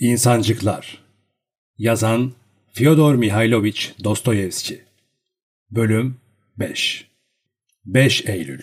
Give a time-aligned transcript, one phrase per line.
[0.00, 0.98] İnsancıklar
[1.78, 2.32] Yazan
[2.72, 4.80] Fyodor Mihailovich Dostoyevski
[5.70, 6.16] Bölüm
[6.58, 7.06] 5
[7.86, 8.60] 5 Eylül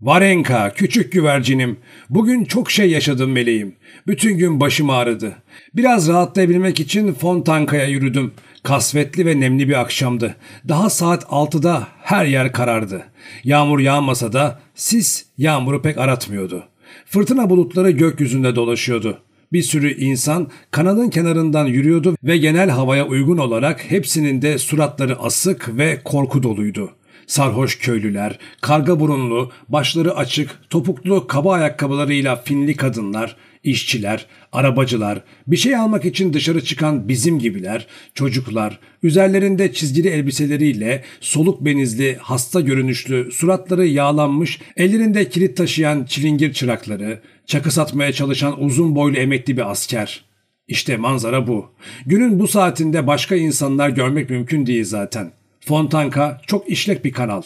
[0.00, 1.76] Varenka, küçük güvercinim.
[2.10, 3.76] Bugün çok şey yaşadım meleğim.
[4.06, 5.36] Bütün gün başım ağrıdı.
[5.74, 8.32] Biraz rahatlayabilmek için Fontanka'ya yürüdüm.
[8.62, 10.36] Kasvetli ve nemli bir akşamdı.
[10.68, 13.04] Daha saat 6'da her yer karardı.
[13.44, 16.68] Yağmur yağmasa da sis yağmuru pek aratmıyordu.
[17.06, 19.20] Fırtına bulutları gökyüzünde dolaşıyordu.
[19.54, 25.76] Bir sürü insan kanalın kenarından yürüyordu ve genel havaya uygun olarak hepsinin de suratları asık
[25.76, 26.90] ve korku doluydu.
[27.26, 35.76] Sarhoş köylüler, karga burunlu, başları açık, topuklu kaba ayakkabılarıyla finli kadınlar, işçiler, arabacılar, bir şey
[35.76, 43.86] almak için dışarı çıkan bizim gibiler, çocuklar, üzerlerinde çizgili elbiseleriyle soluk benizli, hasta görünüşlü, suratları
[43.86, 50.24] yağlanmış, ellerinde kilit taşıyan çilingir çırakları, çakı satmaya çalışan uzun boylu emekli bir asker.
[50.68, 51.70] İşte manzara bu.
[52.06, 55.32] Günün bu saatinde başka insanlar görmek mümkün değil zaten.
[55.60, 57.42] Fontanka çok işlek bir kanal.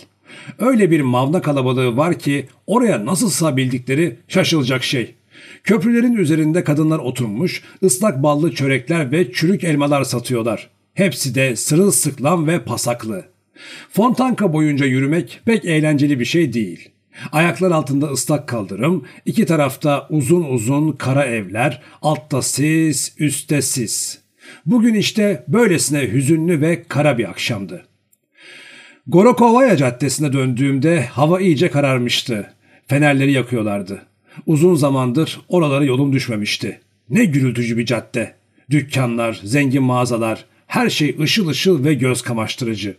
[0.59, 5.15] Öyle bir mavna kalabalığı var ki oraya nasıl sığabildikleri şaşılacak şey.
[5.65, 10.71] Köprülerin üzerinde kadınlar oturmuş, ıslak ballı çörekler ve çürük elmalar satıyorlar.
[10.95, 13.25] Hepsi de sırılsıklam ve pasaklı.
[13.93, 16.89] Fontanka boyunca yürümek pek eğlenceli bir şey değil.
[17.33, 24.19] Ayaklar altında ıslak kaldırım, iki tarafta uzun uzun kara evler, altta sis, üstte sis.
[24.67, 27.85] Bugün işte böylesine hüzünlü ve kara bir akşamdı.
[29.07, 32.55] Gorokovaya Caddesi'ne döndüğümde hava iyice kararmıştı.
[32.87, 34.03] Fenerleri yakıyorlardı.
[34.47, 36.81] Uzun zamandır oralara yolum düşmemişti.
[37.11, 38.35] Ne gürültücü bir cadde.
[38.71, 42.97] Dükkanlar, zengin mağazalar, her şey ışıl ışıl ve göz kamaştırıcı.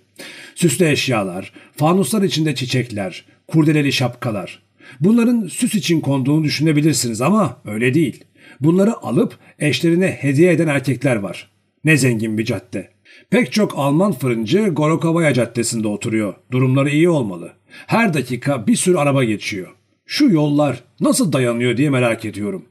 [0.56, 4.60] Süslü eşyalar, fanuslar içinde çiçekler, kurdeleli şapkalar.
[5.00, 8.23] Bunların süs için konduğunu düşünebilirsiniz ama öyle değil.
[8.61, 11.50] Bunları alıp eşlerine hediye eden erkekler var.
[11.83, 12.89] Ne zengin bir cadde.
[13.30, 16.33] Pek çok Alman fırıncı Gorokovaya Caddesi'nde oturuyor.
[16.52, 17.54] Durumları iyi olmalı.
[17.88, 19.67] Her dakika bir sürü araba geçiyor.
[20.11, 22.65] Şu yollar nasıl dayanıyor diye merak ediyorum.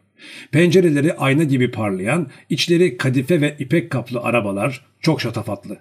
[0.50, 5.78] Pencereleri ayna gibi parlayan, içleri kadife ve ipek kaplı arabalar çok şatafatlı.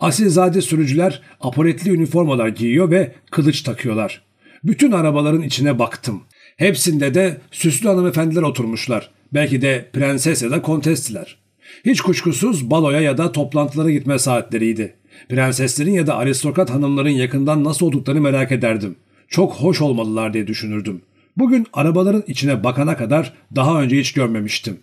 [0.00, 4.22] Asilzade sürücüler apoletli üniformalar giyiyor ve kılıç takıyorlar.
[4.64, 6.22] Bütün arabaların içine baktım.
[6.56, 9.10] Hepsinde de süslü hanımefendiler oturmuşlar.
[9.34, 11.36] Belki de prenses ya da kontestiler.
[11.84, 14.94] Hiç kuşkusuz baloya ya da toplantılara gitme saatleriydi.
[15.28, 18.96] Prenseslerin ya da aristokrat hanımların yakından nasıl olduklarını merak ederdim.
[19.28, 21.02] Çok hoş olmalılar diye düşünürdüm.
[21.36, 24.80] Bugün arabaların içine bakana kadar daha önce hiç görmemiştim.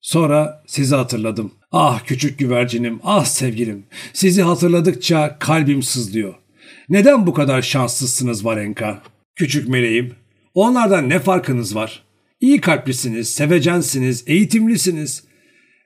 [0.00, 1.52] Sonra sizi hatırladım.
[1.72, 3.86] Ah küçük güvercinim, ah sevgilim.
[4.12, 6.34] Sizi hatırladıkça kalbim sızlıyor.
[6.88, 9.02] Neden bu kadar şanssızsınız Varenka?
[9.36, 10.14] Küçük meleğim.
[10.54, 12.02] Onlardan ne farkınız var?
[12.40, 15.24] İyi kalplisiniz, sevecensiniz, eğitimlisiniz.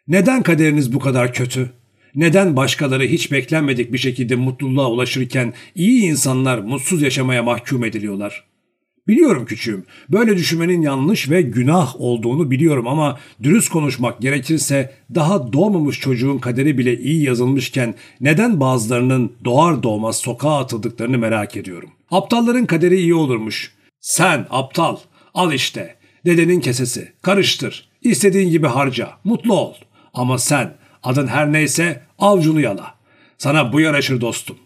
[0.08, 1.70] Neden kaderiniz bu kadar kötü?
[2.14, 8.44] Neden başkaları hiç beklenmedik bir şekilde mutluluğa ulaşırken iyi insanlar mutsuz yaşamaya mahkum ediliyorlar?
[9.08, 16.00] Biliyorum küçüğüm, böyle düşünmenin yanlış ve günah olduğunu biliyorum ama dürüst konuşmak gerekirse daha doğmamış
[16.00, 21.90] çocuğun kaderi bile iyi yazılmışken neden bazılarının doğar doğmaz sokağa atıldıklarını merak ediyorum.
[22.10, 23.72] Aptalların kaderi iyi olurmuş.
[24.00, 24.96] Sen aptal,
[25.34, 25.94] al işte,
[26.26, 29.74] dedenin kesesi, karıştır, istediğin gibi harca, mutlu ol.
[30.14, 32.94] Ama sen adın her neyse avcunu yala.
[33.38, 34.56] Sana bu yaraşır dostum.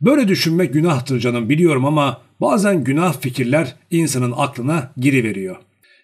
[0.00, 5.56] Böyle düşünmek günahtır canım biliyorum ama bazen günah fikirler insanın aklına giriveriyor.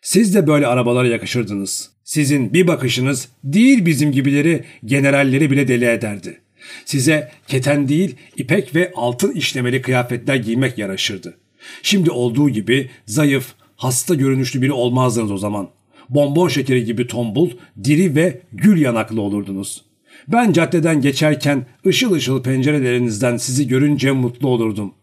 [0.02, 1.90] Siz de böyle arabalara yakışırdınız.
[2.04, 6.40] Sizin bir bakışınız değil bizim gibileri generalleri bile deli ederdi.
[6.84, 11.36] Size keten değil ipek ve altın işlemeli kıyafetler giymek yaraşırdı.
[11.82, 15.68] Şimdi olduğu gibi zayıf, hasta görünüşlü biri olmazdınız o zaman
[16.10, 17.50] bonbon şekeri gibi tombul,
[17.84, 19.84] diri ve gül yanaklı olurdunuz.
[20.28, 24.94] Ben caddeden geçerken ışıl ışıl pencerelerinizden sizi görünce mutlu olurdum.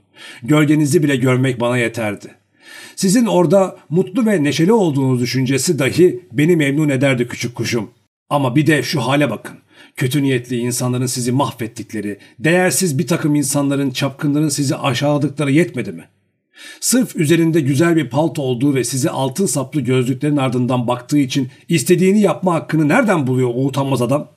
[0.44, 2.27] Gölgenizi bile görmek bana yeterdi.
[2.95, 7.89] Sizin orada mutlu ve neşeli olduğunuz düşüncesi dahi beni memnun ederdi küçük kuşum.
[8.29, 9.57] Ama bir de şu hale bakın.
[9.95, 16.03] Kötü niyetli insanların sizi mahvettikleri, değersiz bir takım insanların çapkınların sizi aşağıladıkları yetmedi mi?
[16.79, 22.21] Sırf üzerinde güzel bir palto olduğu ve size altın saplı gözlüklerin ardından baktığı için istediğini
[22.21, 24.27] yapma hakkını nereden buluyor o utanmaz adam?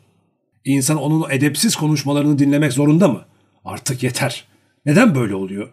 [0.65, 3.25] İnsan onun edepsiz konuşmalarını dinlemek zorunda mı?
[3.65, 4.45] Artık yeter.
[4.87, 5.69] Neden böyle oluyor?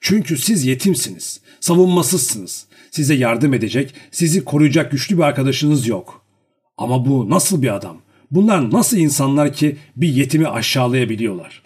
[0.00, 2.66] Çünkü siz yetimsiniz, savunmasızsınız.
[2.90, 6.24] Size yardım edecek, sizi koruyacak güçlü bir arkadaşınız yok.
[6.78, 7.96] Ama bu nasıl bir adam?
[8.30, 11.62] Bunlar nasıl insanlar ki bir yetimi aşağılayabiliyorlar?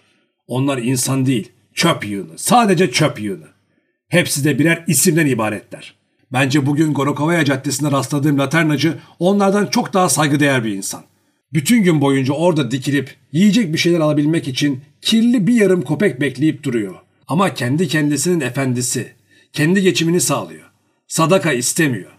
[0.47, 3.47] Onlar insan değil, çöp yığını, sadece çöp yığını.
[4.09, 5.93] Hepsi de birer isimden ibaretler.
[6.33, 11.03] Bence bugün Gorokovaya Caddesi'nde rastladığım laternacı onlardan çok daha saygıdeğer bir insan.
[11.53, 16.63] Bütün gün boyunca orada dikilip yiyecek bir şeyler alabilmek için kirli bir yarım kopek bekleyip
[16.63, 16.95] duruyor.
[17.27, 19.13] Ama kendi kendisinin efendisi.
[19.53, 20.69] Kendi geçimini sağlıyor.
[21.07, 22.11] Sadaka istemiyor.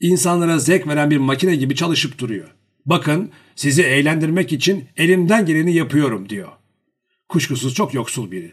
[0.00, 2.54] İnsanlara zevk veren bir makine gibi çalışıp duruyor.
[2.86, 6.48] Bakın sizi eğlendirmek için elimden geleni yapıyorum diyor.
[7.28, 8.52] Kuşkusuz çok yoksul biri.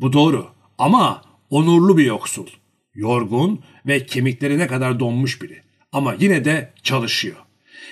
[0.00, 0.46] Bu doğru
[0.78, 1.22] ama
[1.54, 2.46] onurlu bir yoksul.
[2.94, 5.62] Yorgun ve kemikleri kadar donmuş biri.
[5.92, 7.36] Ama yine de çalışıyor.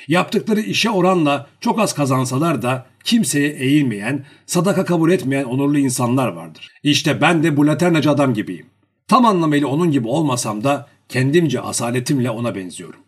[0.09, 6.69] Yaptıkları işe oranla çok az kazansalar da kimseye eğilmeyen, sadaka kabul etmeyen onurlu insanlar vardır.
[6.83, 8.67] İşte ben de bu laternacı adam gibiyim.
[9.09, 13.01] Tam anlamıyla onun gibi olmasam da kendimce asaletimle ona benziyorum.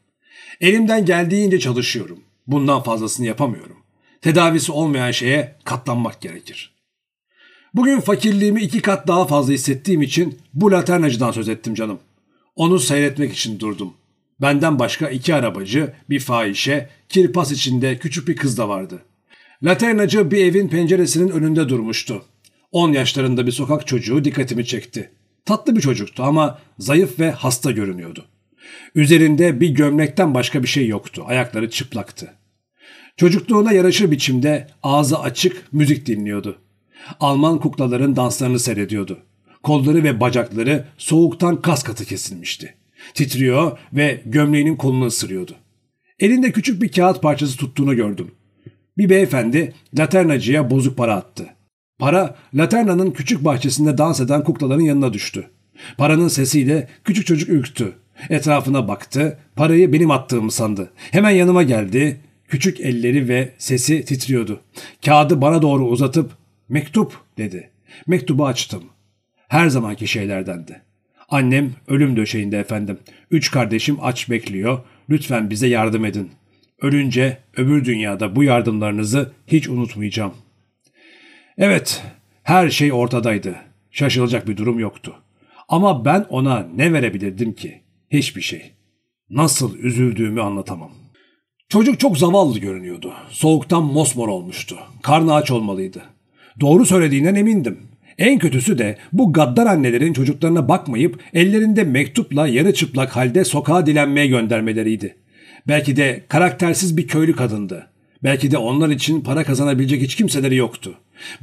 [0.61, 2.21] Elimden geldiğince çalışıyorum.
[2.47, 3.77] Bundan fazlasını yapamıyorum.
[4.21, 6.74] Tedavisi olmayan şeye katlanmak gerekir.
[7.75, 11.99] Bugün fakirliğimi iki kat daha fazla hissettiğim için bu laternacıdan söz ettim canım.
[12.57, 13.95] Onu seyretmek için durdum.
[14.41, 19.03] Benden başka iki arabacı, bir fahişe, kirpas içinde küçük bir kız da vardı.
[19.63, 22.25] Laternacı bir evin penceresinin önünde durmuştu.
[22.73, 25.11] On yaşlarında bir sokak çocuğu dikkatimi çekti.
[25.45, 28.25] Tatlı bir çocuktu ama zayıf ve hasta görünüyordu.
[28.95, 31.25] Üzerinde bir gömlekten başka bir şey yoktu.
[31.27, 32.35] Ayakları çıplaktı.
[33.17, 36.59] Çocukluğuna yaraşır biçimde ağzı açık müzik dinliyordu.
[37.21, 39.19] Alman kuklaların danslarını seyrediyordu.
[39.63, 42.75] Kolları ve bacakları soğuktan kas katı kesilmişti.
[43.15, 45.53] Titriyor ve gömleğinin kolunu ısırıyordu.
[46.21, 48.31] Elinde küçük bir kağıt parçası tuttuğunu gördüm.
[48.99, 51.47] Bir beyefendi laternacıya bozuk para attı.
[51.99, 55.51] Para laternanın küçük bahçesinde dans eden kuklaların yanına düştü.
[55.99, 57.93] Paranın sesiyle küçük çocuk ürktü.
[58.31, 60.91] Etrafına baktı, parayı benim attığımı sandı.
[61.11, 64.61] Hemen yanıma geldi, küçük elleri ve sesi titriyordu.
[65.05, 66.31] Kağıdı bana doğru uzatıp
[66.69, 67.71] mektup dedi.
[68.07, 68.85] Mektubu açtım.
[69.49, 70.83] Her zamanki şeylerdendi.
[71.29, 72.99] Annem ölüm döşeğinde efendim.
[73.31, 74.79] Üç kardeşim aç bekliyor.
[75.11, 76.31] Lütfen bize yardım edin.
[76.81, 80.35] Ölünce öbür dünyada bu yardımlarınızı hiç unutmayacağım.
[81.59, 82.03] Evet,
[82.43, 83.57] her şey ortadaydı.
[83.91, 85.15] Şaşılacak bir durum yoktu.
[85.69, 87.83] Ama ben ona ne verebilirdim ki?
[88.11, 88.73] Hiçbir şey.
[89.31, 90.91] Nasıl üzüldüğümü anlatamam.
[91.69, 93.13] Çocuk çok zavallı görünüyordu.
[93.31, 94.79] Soğuktan mosmor olmuştu.
[95.03, 96.03] Karnı aç olmalıydı.
[96.61, 97.79] Doğru söylediğinden emindim.
[98.19, 104.27] En kötüsü de bu gaddar annelerin çocuklarına bakmayıp ellerinde mektupla yarı çıplak halde sokağa dilenmeye
[104.27, 105.17] göndermeleriydi.
[105.69, 107.87] Belki de karaktersiz bir köylü kadındı.
[108.23, 110.95] Belki de onlar için para kazanabilecek hiç kimseleri yoktu.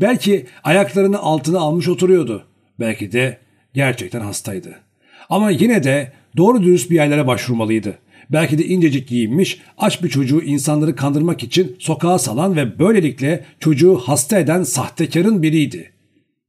[0.01, 2.45] Belki ayaklarını altına almış oturuyordu.
[2.79, 3.37] Belki de
[3.73, 4.75] gerçekten hastaydı.
[5.29, 7.97] Ama yine de doğru dürüst bir yerlere başvurmalıydı.
[8.31, 13.95] Belki de incecik giyinmiş, aç bir çocuğu insanları kandırmak için sokağa salan ve böylelikle çocuğu
[13.95, 15.91] hasta eden sahtekarın biriydi.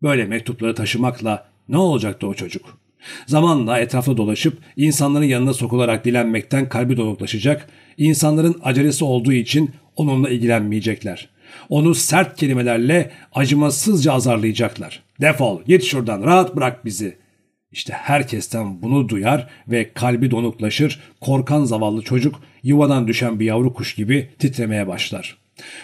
[0.02, 2.78] Böyle mektupları taşımakla ne olacaktı o çocuk?
[3.26, 11.28] Zamanla etrafta dolaşıp insanların yanına sokularak dilenmekten kalbi donuklaşacak, insanların acelesi olduğu için onunla ilgilenmeyecekler.
[11.68, 15.02] Onu sert kelimelerle acımasızca azarlayacaklar.
[15.20, 17.21] Defol, git şuradan, rahat bırak bizi.
[17.72, 23.94] İşte herkesten bunu duyar ve kalbi donuklaşır, korkan zavallı çocuk yuvadan düşen bir yavru kuş
[23.94, 25.42] gibi titremeye başlar.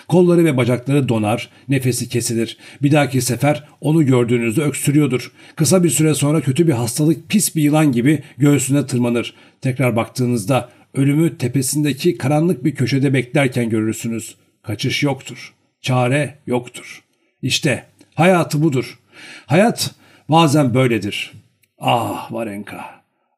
[0.08, 2.58] Kolları ve bacakları donar, nefesi kesilir.
[2.82, 5.32] Bir dahaki sefer onu gördüğünüzde öksürüyordur.
[5.56, 9.34] Kısa bir süre sonra kötü bir hastalık pis bir yılan gibi göğsüne tırmanır.
[9.60, 14.36] Tekrar baktığınızda ölümü tepesindeki karanlık bir köşede beklerken görürsünüz.
[14.62, 15.54] Kaçış yoktur.
[15.80, 17.02] Çare yoktur.
[17.42, 17.84] İşte
[18.14, 18.98] hayatı budur.
[19.46, 19.94] Hayat
[20.28, 21.32] bazen böyledir.
[21.80, 22.84] Ah Varenka,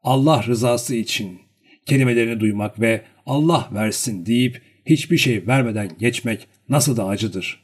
[0.02, 1.38] Allah rızası için
[1.86, 7.62] kelimelerini duymak ve Allah versin deyip hiçbir şey vermeden geçmek nasıl da acıdır.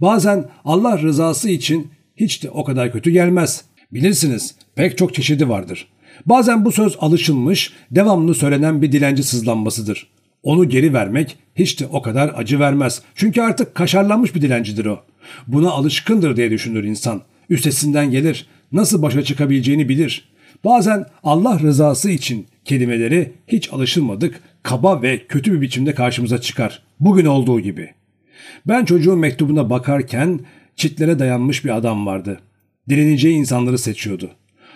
[0.00, 3.64] Bazen Allah rızası için hiç de o kadar kötü gelmez.
[3.92, 5.88] Bilirsiniz pek çok çeşidi vardır.
[6.26, 10.08] Bazen bu söz alışılmış, devamlı söylenen bir dilenci sızlanmasıdır.
[10.42, 13.02] Onu geri vermek hiç de o kadar acı vermez.
[13.14, 15.02] Çünkü artık kaşarlanmış bir dilencidir o.
[15.46, 17.22] Buna alışkındır diye düşünür insan.
[17.50, 18.46] Üstesinden gelir.
[18.72, 20.32] Nasıl başa çıkabileceğini bilir.
[20.64, 26.82] Bazen Allah rızası için kelimeleri hiç alışılmadık, kaba ve kötü bir biçimde karşımıza çıkar.
[27.00, 27.90] Bugün olduğu gibi.
[28.66, 30.40] Ben çocuğun mektubuna bakarken
[30.76, 32.40] çitlere dayanmış bir adam vardı.
[32.88, 34.30] Direneceği insanları seçiyordu.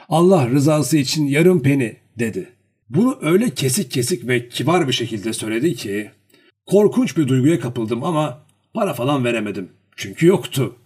[0.08, 2.48] Allah rızası için yarım peni dedi.
[2.90, 6.10] Bunu öyle kesik kesik ve kibar bir şekilde söyledi ki
[6.66, 8.42] korkunç bir duyguya kapıldım ama
[8.74, 9.68] para falan veremedim.
[9.96, 10.76] Çünkü yoktu.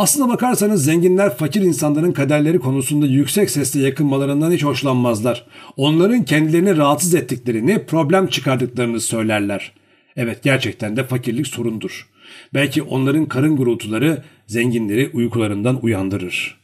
[0.00, 5.46] Aslına bakarsanız zenginler fakir insanların kaderleri konusunda yüksek sesle yakınmalarından hiç hoşlanmazlar.
[5.76, 9.72] Onların kendilerini rahatsız ettiklerini, problem çıkardıklarını söylerler.
[10.16, 12.08] Evet gerçekten de fakirlik sorundur.
[12.54, 16.59] Belki onların karın gurultuları zenginleri uykularından uyandırır.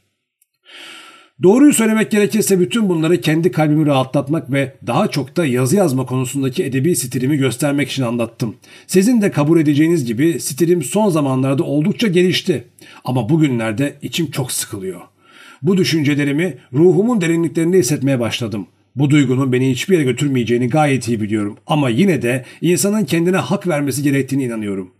[1.43, 6.65] Doğruyu söylemek gerekirse bütün bunları kendi kalbimi rahatlatmak ve daha çok da yazı yazma konusundaki
[6.65, 8.57] edebi stilimi göstermek için anlattım.
[8.87, 12.65] Sizin de kabul edeceğiniz gibi stilim son zamanlarda oldukça gelişti.
[13.05, 15.01] Ama bugünlerde içim çok sıkılıyor.
[15.63, 18.67] Bu düşüncelerimi ruhumun derinliklerinde hissetmeye başladım.
[18.97, 21.57] Bu duygunun beni hiçbir yere götürmeyeceğini gayet iyi biliyorum.
[21.67, 24.91] Ama yine de insanın kendine hak vermesi gerektiğini inanıyorum.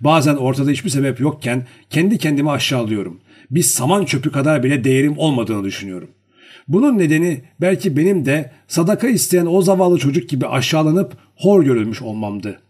[0.00, 3.20] Bazen ortada hiçbir sebep yokken kendi kendimi aşağılıyorum.
[3.50, 6.08] Bir saman çöpü kadar bile değerim olmadığını düşünüyorum.
[6.68, 12.60] Bunun nedeni belki benim de sadaka isteyen o zavallı çocuk gibi aşağılanıp hor görülmüş olmamdı.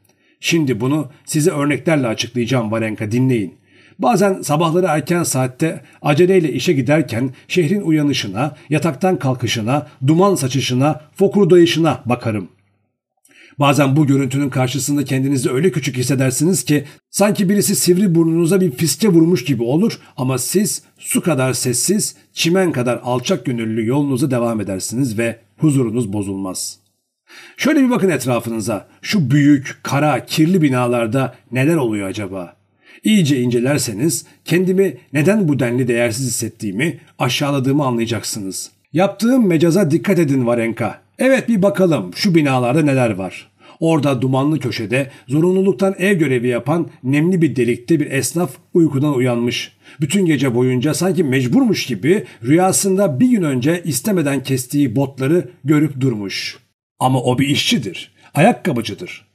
[0.40, 3.54] Şimdi bunu size örneklerle açıklayacağım Varenka dinleyin.
[3.98, 12.48] Bazen sabahları erken saatte aceleyle işe giderken şehrin uyanışına, yataktan kalkışına, duman saçışına, fokurdayışına bakarım.
[13.58, 19.08] Bazen bu görüntünün karşısında kendinizi öyle küçük hissedersiniz ki sanki birisi sivri burnunuza bir fiske
[19.08, 25.18] vurmuş gibi olur ama siz su kadar sessiz, çimen kadar alçak gönüllü yolunuza devam edersiniz
[25.18, 26.78] ve huzurunuz bozulmaz.
[27.56, 28.88] Şöyle bir bakın etrafınıza.
[29.02, 32.56] Şu büyük, kara, kirli binalarda neler oluyor acaba?
[33.04, 38.70] İyice incelerseniz kendimi neden bu denli değersiz hissettiğimi, aşağıladığımı anlayacaksınız.
[38.92, 41.07] Yaptığım mecaza dikkat edin Varenka.
[41.18, 43.50] Evet bir bakalım şu binalarda neler var.
[43.80, 49.72] Orada dumanlı köşede zorunluluktan ev görevi yapan nemli bir delikte bir esnaf uykudan uyanmış.
[50.00, 56.58] Bütün gece boyunca sanki mecburmuş gibi rüyasında bir gün önce istemeden kestiği botları görüp durmuş.
[56.98, 59.26] Ama o bir işçidir, ayakkabıcıdır.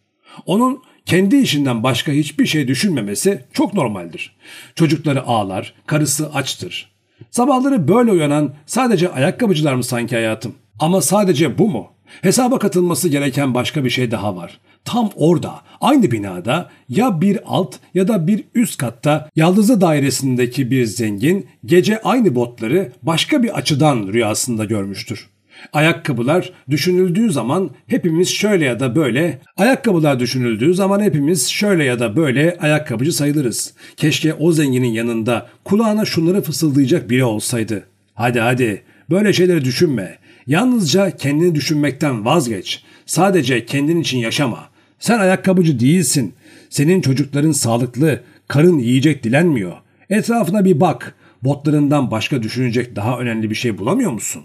[0.45, 4.35] Onun kendi işinden başka hiçbir şey düşünmemesi çok normaldir.
[4.75, 6.93] Çocukları ağlar, karısı açtır.
[7.31, 10.55] Sabahları böyle uyanan sadece ayakkabıcılar mı sanki hayatım?
[10.79, 11.87] Ama sadece bu mu?
[12.21, 14.59] Hesaba katılması gereken başka bir şey daha var.
[14.85, 20.85] Tam orada, aynı binada ya bir alt ya da bir üst katta Yaldızı dairesindeki bir
[20.85, 25.29] zengin gece aynı botları başka bir açıdan rüyasında görmüştür.
[25.73, 32.15] Ayakkabılar düşünüldüğü zaman hepimiz şöyle ya da böyle, ayakkabılar düşünüldüğü zaman hepimiz şöyle ya da
[32.15, 33.73] böyle ayakkabıcı sayılırız.
[33.97, 37.83] Keşke o zenginin yanında kulağına şunları fısıldayacak biri olsaydı.
[38.13, 40.17] Hadi hadi böyle şeyleri düşünme.
[40.47, 42.83] Yalnızca kendini düşünmekten vazgeç.
[43.05, 44.69] Sadece kendin için yaşama.
[44.99, 46.33] Sen ayakkabıcı değilsin.
[46.69, 49.73] Senin çocukların sağlıklı, karın yiyecek dilenmiyor.
[50.09, 51.15] Etrafına bir bak.
[51.43, 54.43] Botlarından başka düşünecek daha önemli bir şey bulamıyor musun?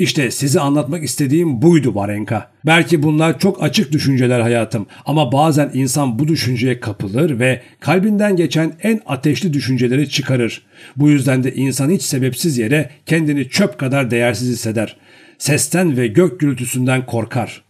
[0.00, 2.50] İşte size anlatmak istediğim buydu Varenka.
[2.66, 8.72] Belki bunlar çok açık düşünceler hayatım ama bazen insan bu düşünceye kapılır ve kalbinden geçen
[8.82, 10.62] en ateşli düşünceleri çıkarır.
[10.96, 14.96] Bu yüzden de insan hiç sebepsiz yere kendini çöp kadar değersiz hisseder.
[15.38, 17.62] Sesten ve gök gürültüsünden korkar.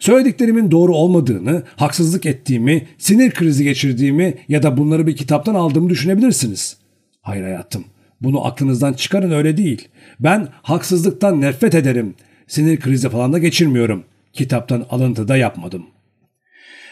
[0.00, 6.76] Söylediklerimin doğru olmadığını, haksızlık ettiğimi, sinir krizi geçirdiğimi ya da bunları bir kitaptan aldığımı düşünebilirsiniz.
[7.22, 7.84] Hayır hayatım.
[8.20, 9.88] Bunu aklınızdan çıkarın öyle değil.
[10.20, 12.14] Ben haksızlıktan nefret ederim.
[12.46, 14.04] Sinir krizi falan da geçirmiyorum.
[14.32, 15.86] Kitaptan alıntı da yapmadım.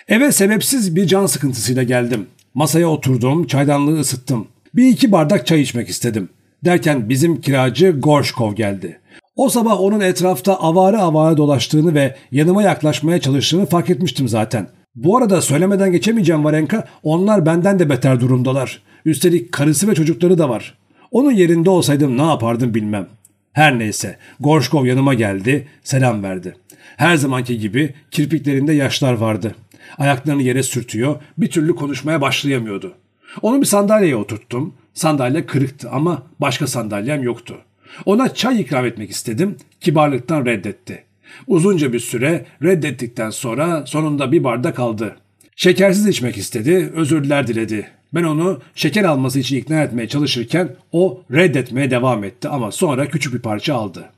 [0.08, 2.26] Eve sebepsiz bir can sıkıntısıyla geldim.
[2.54, 4.48] Masaya oturdum, çaydanlığı ısıttım.
[4.74, 6.28] Bir iki bardak çay içmek istedim.
[6.64, 9.00] Derken bizim kiracı Gorşkov geldi.
[9.36, 14.68] O sabah onun etrafta avare avare dolaştığını ve yanıma yaklaşmaya çalıştığını fark etmiştim zaten.
[14.94, 18.82] Bu arada söylemeden geçemeyeceğim Varenka, onlar benden de beter durumdalar.
[19.04, 20.78] Üstelik karısı ve çocukları da var.
[21.12, 23.08] Onun yerinde olsaydım ne yapardım bilmem.
[23.52, 26.56] Her neyse Gorşkov yanıma geldi, selam verdi.
[26.96, 29.54] Her zamanki gibi kirpiklerinde yaşlar vardı.
[29.98, 32.94] Ayaklarını yere sürtüyor, bir türlü konuşmaya başlayamıyordu.
[33.42, 34.74] Onu bir sandalyeye oturttum.
[34.94, 37.58] Sandalye kırıktı ama başka sandalyem yoktu.
[38.04, 41.04] Ona çay ikram etmek istedim, kibarlıktan reddetti.
[41.46, 45.16] Uzunca bir süre reddettikten sonra sonunda bir bardak aldı.
[45.56, 47.86] Şekersiz içmek istedi, özürler diledi.
[48.14, 53.34] Ben onu şeker alması için ikna etmeye çalışırken o reddetmeye devam etti ama sonra küçük
[53.34, 54.10] bir parça aldı.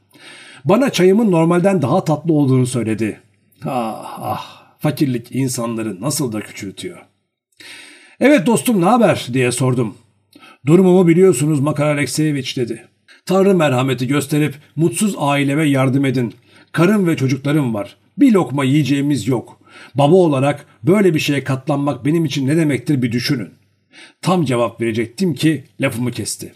[0.64, 3.20] Bana çayımın normalden daha tatlı olduğunu söyledi.
[3.64, 6.98] Ah ah fakirlik insanları nasıl da küçültüyor.
[8.20, 9.94] Evet dostum ne haber diye sordum.
[10.66, 12.88] Durumumu biliyorsunuz Makar Alekseyeviç dedi.
[13.26, 16.34] Tanrı merhameti gösterip mutsuz aileme yardım edin.
[16.72, 17.96] Karım ve çocuklarım var.
[18.18, 19.60] Bir lokma yiyeceğimiz yok.
[19.94, 23.50] Baba olarak böyle bir şeye katlanmak benim için ne demektir bir düşünün.
[24.22, 26.52] Tam cevap verecektim ki lafımı kesti.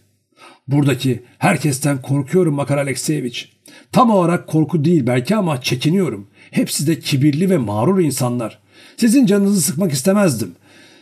[0.68, 3.52] Buradaki herkesten korkuyorum Makar Alekseyeviç.
[3.92, 6.26] Tam olarak korku değil belki ama çekiniyorum.
[6.50, 8.58] Hepsi de kibirli ve mağrur insanlar.
[8.96, 10.52] Sizin canınızı sıkmak istemezdim.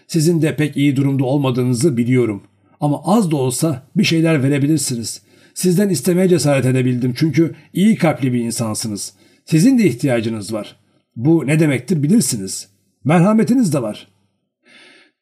[0.06, 2.42] Sizin de pek iyi durumda olmadığınızı biliyorum.
[2.80, 5.22] Ama az da olsa bir şeyler verebilirsiniz.
[5.54, 9.12] Sizden istemeye cesaret edebildim çünkü iyi kalpli bir insansınız.
[9.44, 10.76] Sizin de ihtiyacınız var.
[11.16, 12.68] Bu ne demektir bilirsiniz.
[13.04, 14.08] Merhametiniz de var.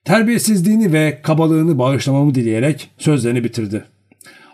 [0.05, 3.85] Terbiyesizliğini ve kabalığını bağışlamamı dileyerek sözlerini bitirdi.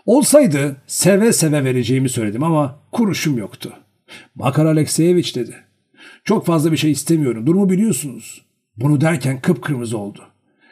[0.05, 3.73] Olsaydı seve seve vereceğimi söyledim ama kuruşum yoktu.
[4.35, 5.55] Makar Alekseyeviç dedi.
[6.23, 7.47] Çok fazla bir şey istemiyorum.
[7.47, 8.41] Durumu biliyorsunuz.
[8.77, 10.19] Bunu derken kıpkırmızı oldu.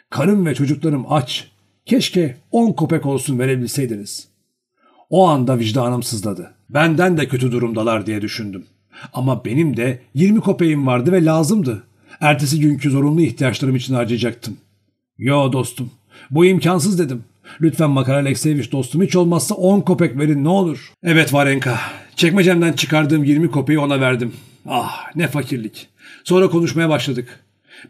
[0.09, 1.51] Karım ve çocuklarım aç.
[1.85, 4.27] Keşke on kopek olsun verebilseydiniz.
[5.09, 6.53] O anda vicdanım sızladı.
[6.69, 8.65] Benden de kötü durumdalar diye düşündüm.
[9.13, 11.83] Ama benim de 20 kopeğim vardı ve lazımdı.
[12.21, 14.57] Ertesi günkü zorunlu ihtiyaçlarım için harcayacaktım.
[15.19, 15.91] Yo dostum,
[16.31, 17.23] bu imkansız dedim.
[17.61, 20.93] Lütfen Makar Alekseyeviç dostum hiç olmazsa 10 kopek verin ne olur.
[21.03, 21.79] Evet Varenka,
[22.15, 24.33] çekmecemden çıkardığım 20 kopeyi ona verdim.
[24.67, 25.87] Ah ne fakirlik.
[26.23, 27.39] Sonra konuşmaya başladık.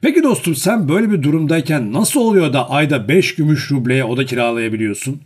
[0.02, 5.22] Peki dostum sen böyle bir durumdayken nasıl oluyor da ayda 5 gümüş rubleye oda kiralayabiliyorsun?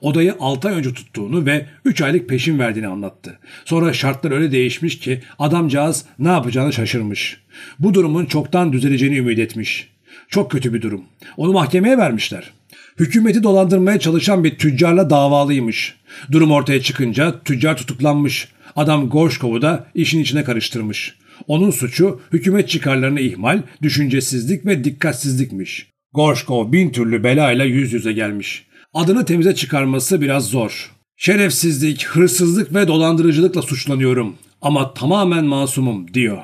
[0.00, 3.38] Odayı 6 ay önce tuttuğunu ve 3 aylık peşin verdiğini anlattı.
[3.64, 7.40] Sonra şartlar öyle değişmiş ki adamcağız ne yapacağını şaşırmış.
[7.78, 9.93] Bu durumun çoktan düzeleceğini ümit etmiş.
[10.28, 11.04] Çok kötü bir durum.
[11.36, 12.50] Onu mahkemeye vermişler.
[12.98, 15.94] Hükümeti dolandırmaya çalışan bir tüccarla davalıymış.
[16.32, 18.48] Durum ortaya çıkınca tüccar tutuklanmış.
[18.76, 21.14] Adam Gorşkov'u da işin içine karıştırmış.
[21.48, 25.86] Onun suçu hükümet çıkarlarını ihmal, düşüncesizlik ve dikkatsizlikmiş.
[26.12, 28.66] Gorşkov bin türlü belayla yüz yüze gelmiş.
[28.94, 30.90] Adını temize çıkarması biraz zor.
[31.16, 36.38] Şerefsizlik, hırsızlık ve dolandırıcılıkla suçlanıyorum ama tamamen masumum diyor.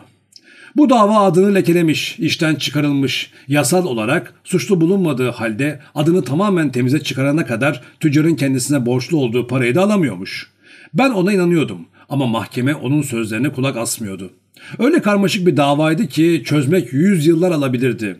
[0.76, 3.30] Bu dava adını lekelemiş, işten çıkarılmış.
[3.48, 9.74] Yasal olarak suçlu bulunmadığı halde adını tamamen temize çıkarana kadar tüccarın kendisine borçlu olduğu parayı
[9.74, 10.50] da alamıyormuş.
[10.94, 14.30] Ben ona inanıyordum ama mahkeme onun sözlerine kulak asmıyordu.
[14.78, 18.16] Öyle karmaşık bir davaydı ki çözmek yüz yıllar alabilirdi.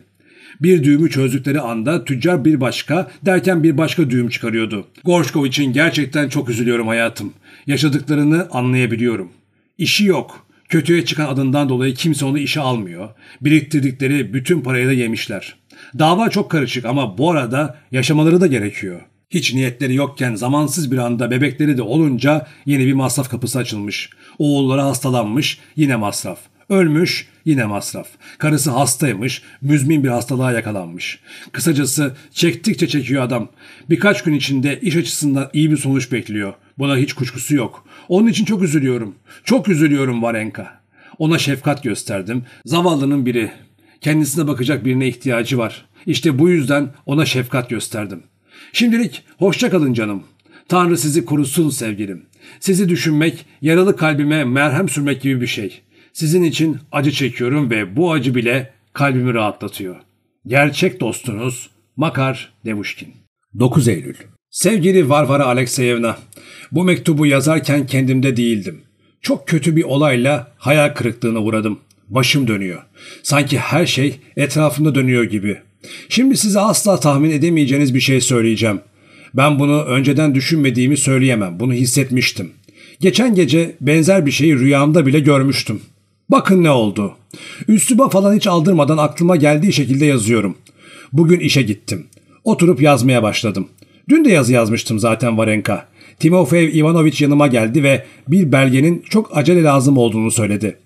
[0.61, 4.87] Bir düğümü çözdükleri anda tüccar bir başka derken bir başka düğüm çıkarıyordu.
[5.03, 7.33] Gorşkov için gerçekten çok üzülüyorum hayatım.
[7.67, 9.31] Yaşadıklarını anlayabiliyorum.
[9.77, 10.45] İşi yok.
[10.71, 13.09] Kötüye çıkan adından dolayı kimse onu işe almıyor.
[13.41, 15.55] Biriktirdikleri bütün parayı da yemişler.
[15.99, 19.01] Dava çok karışık ama bu arada yaşamaları da gerekiyor.
[19.29, 24.09] Hiç niyetleri yokken zamansız bir anda bebekleri de olunca yeni bir masraf kapısı açılmış.
[24.39, 26.39] Oğulları hastalanmış yine masraf.
[26.69, 28.07] Ölmüş yine masraf.
[28.37, 31.19] Karısı hastaymış, müzmin bir hastalığa yakalanmış.
[31.51, 33.47] Kısacası çektikçe çekiyor adam.
[33.89, 36.53] Birkaç gün içinde iş açısından iyi bir sonuç bekliyor.
[36.77, 37.85] Buna hiç kuşkusu yok.
[38.11, 39.15] Onun için çok üzülüyorum.
[39.43, 40.81] Çok üzülüyorum Varenka.
[41.17, 42.43] Ona şefkat gösterdim.
[42.65, 43.51] Zavallının biri.
[44.01, 45.85] Kendisine bakacak birine ihtiyacı var.
[46.05, 48.23] İşte bu yüzden ona şefkat gösterdim.
[48.73, 50.23] Şimdilik hoşça kalın canım.
[50.67, 52.25] Tanrı sizi korusun sevgilim.
[52.59, 55.81] Sizi düşünmek, yaralı kalbime merhem sürmek gibi bir şey.
[56.13, 59.95] Sizin için acı çekiyorum ve bu acı bile kalbimi rahatlatıyor.
[60.47, 63.13] Gerçek dostunuz Makar Devuşkin
[63.59, 64.15] 9 Eylül
[64.51, 66.17] Sevgili Varvara Alekseyevna,
[66.71, 68.81] bu mektubu yazarken kendimde değildim.
[69.21, 71.79] Çok kötü bir olayla hayal kırıklığına uğradım.
[72.09, 72.81] Başım dönüyor.
[73.23, 75.57] Sanki her şey etrafımda dönüyor gibi.
[76.09, 78.79] Şimdi size asla tahmin edemeyeceğiniz bir şey söyleyeceğim.
[79.33, 81.59] Ben bunu önceden düşünmediğimi söyleyemem.
[81.59, 82.51] Bunu hissetmiştim.
[82.99, 85.81] Geçen gece benzer bir şeyi rüyamda bile görmüştüm.
[86.29, 87.15] Bakın ne oldu.
[87.67, 90.57] Üsluba falan hiç aldırmadan aklıma geldiği şekilde yazıyorum.
[91.13, 92.05] Bugün işe gittim.
[92.43, 93.67] Oturup yazmaya başladım.
[94.09, 95.87] Dün de yazı yazmıştım zaten Varenka.
[96.19, 100.77] Timofeev Ivanoviç yanıma geldi ve bir belgenin çok acele lazım olduğunu söyledi.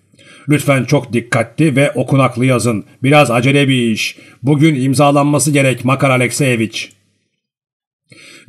[0.49, 2.83] Lütfen çok dikkatli ve okunaklı yazın.
[3.03, 4.17] Biraz acele bir iş.
[4.43, 6.91] Bugün imzalanması gerek Makar Alekseyeviç.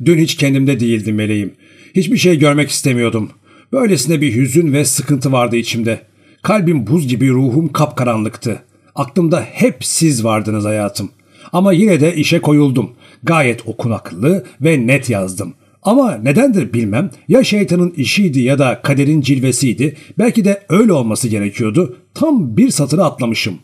[0.05, 1.53] Dün hiç kendimde değildim meleğim.
[1.95, 3.29] Hiçbir şey görmek istemiyordum.
[3.71, 6.01] Böylesine bir hüzün ve sıkıntı vardı içimde.
[6.41, 8.63] Kalbim buz gibi ruhum kapkaranlıktı.
[8.95, 11.11] Aklımda hep siz vardınız hayatım.
[11.53, 12.91] Ama yine de işe koyuldum.
[13.23, 15.53] Gayet okunaklı ve net yazdım.
[15.83, 21.97] Ama nedendir bilmem ya şeytanın işiydi ya da kaderin cilvesiydi belki de öyle olması gerekiyordu
[22.13, 23.59] tam bir satırı atlamışım.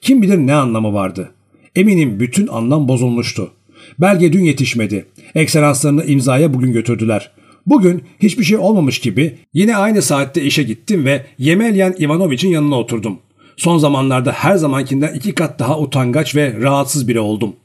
[0.00, 1.30] Kim bilir ne anlamı vardı.
[1.76, 3.50] Eminim bütün anlam bozulmuştu.
[3.98, 5.06] Belge dün yetişmedi.
[5.34, 7.30] Ekselanslarını imzaya bugün götürdüler.
[7.66, 13.18] Bugün hiçbir şey olmamış gibi yine aynı saatte işe gittim ve Yemelyan Ivanoviç'in yanına oturdum.
[13.56, 17.56] Son zamanlarda her zamankinden iki kat daha utangaç ve rahatsız biri oldum.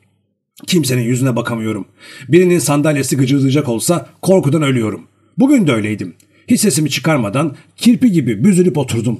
[0.67, 1.85] Kimsenin yüzüne bakamıyorum.
[2.29, 5.01] Birinin sandalyesi gıcırdayacak olsa korkudan ölüyorum.
[5.37, 6.13] Bugün de öyleydim.
[6.47, 9.19] Hiç sesimi çıkarmadan kirpi gibi büzülüp oturdum.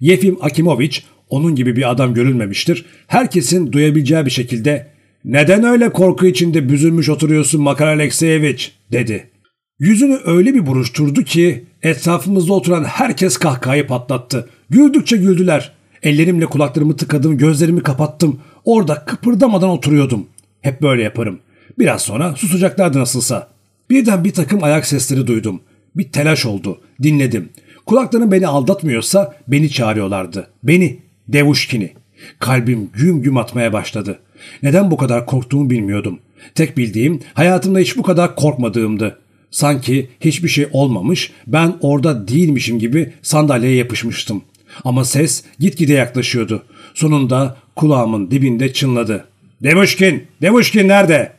[0.00, 2.84] Yefim Akimoviç onun gibi bir adam görülmemiştir.
[3.06, 4.86] Herkesin duyabileceği bir şekilde
[5.24, 9.30] ''Neden öyle korku içinde büzülmüş oturuyorsun Makar Alekseyeviç?'' dedi.
[9.78, 14.48] Yüzünü öyle bir buruşturdu ki etrafımızda oturan herkes kahkahayı patlattı.
[14.70, 15.72] Güldükçe güldüler.
[16.02, 18.40] Ellerimle kulaklarımı tıkadım, gözlerimi kapattım.
[18.64, 20.26] Orada kıpırdamadan oturuyordum.
[20.68, 21.38] Hep böyle yaparım.
[21.78, 23.48] Biraz sonra susacaklardı nasılsa.
[23.90, 25.60] Birden bir takım ayak sesleri duydum.
[25.96, 26.80] Bir telaş oldu.
[27.02, 27.48] Dinledim.
[27.86, 30.48] Kulaklarım beni aldatmıyorsa beni çağırıyorlardı.
[30.62, 31.92] Beni, Devuşkin'i.
[32.38, 34.18] Kalbim güm güm atmaya başladı.
[34.62, 36.18] Neden bu kadar korktuğumu bilmiyordum.
[36.54, 39.18] Tek bildiğim hayatımda hiç bu kadar korkmadığımdı.
[39.50, 44.42] Sanki hiçbir şey olmamış, ben orada değilmişim gibi sandalyeye yapışmıştım.
[44.84, 46.62] Ama ses gitgide yaklaşıyordu.
[46.94, 49.24] Sonunda kulağımın dibinde çınladı.
[49.62, 51.32] Devuşkin, Devuşkin nerede?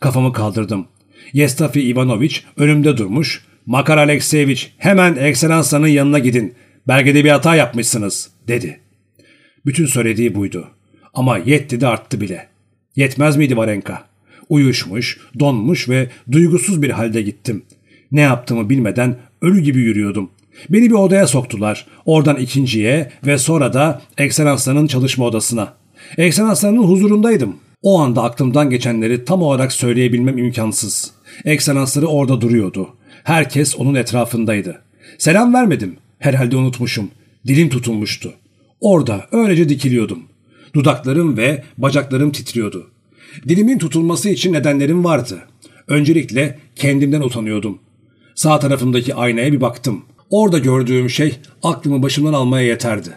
[0.00, 0.86] Kafamı kaldırdım.
[1.32, 3.44] Yestafi Ivanoviç önümde durmuş.
[3.66, 6.54] Makar Alekseyeviç hemen ekselanslarının yanına gidin.
[6.88, 8.80] Belgede bir hata yapmışsınız dedi.
[9.66, 10.68] Bütün söylediği buydu.
[11.14, 12.48] Ama yetti de arttı bile.
[12.96, 14.04] Yetmez miydi Varenka?
[14.48, 17.64] Uyuşmuş, donmuş ve duygusuz bir halde gittim.
[18.12, 20.30] Ne yaptığımı bilmeden ölü gibi yürüyordum.
[20.70, 21.86] Beni bir odaya soktular.
[22.06, 25.81] Oradan ikinciye ve sonra da ekselanslarının çalışma odasına.
[26.18, 27.56] Ekselanslarının huzurundaydım.
[27.82, 31.10] O anda aklımdan geçenleri tam olarak söyleyebilmem imkansız.
[31.44, 32.88] Ekselansları orada duruyordu.
[33.24, 34.82] Herkes onun etrafındaydı.
[35.18, 35.96] Selam vermedim.
[36.18, 37.10] Herhalde unutmuşum.
[37.46, 38.32] Dilim tutulmuştu.
[38.80, 40.22] Orada öylece dikiliyordum.
[40.74, 42.90] Dudaklarım ve bacaklarım titriyordu.
[43.48, 45.38] Dilimin tutulması için nedenlerim vardı.
[45.88, 47.78] Öncelikle kendimden utanıyordum.
[48.34, 50.04] Sağ tarafımdaki aynaya bir baktım.
[50.30, 53.10] Orada gördüğüm şey aklımı başımdan almaya yeterdi.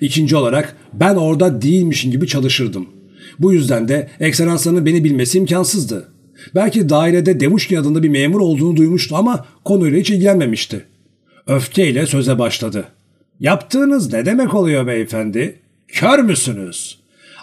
[0.00, 2.88] İkinci olarak ben orada değilmişim gibi çalışırdım.
[3.38, 6.08] Bu yüzden de ekselanslarının beni bilmesi imkansızdı.
[6.54, 10.84] Belki dairede Demuşkin adında bir memur olduğunu duymuştu ama konuyla hiç ilgilenmemişti.
[11.46, 12.84] Öfkeyle söze başladı.
[13.40, 15.60] Yaptığınız ne demek oluyor beyefendi?
[15.88, 16.98] Kör müsünüz?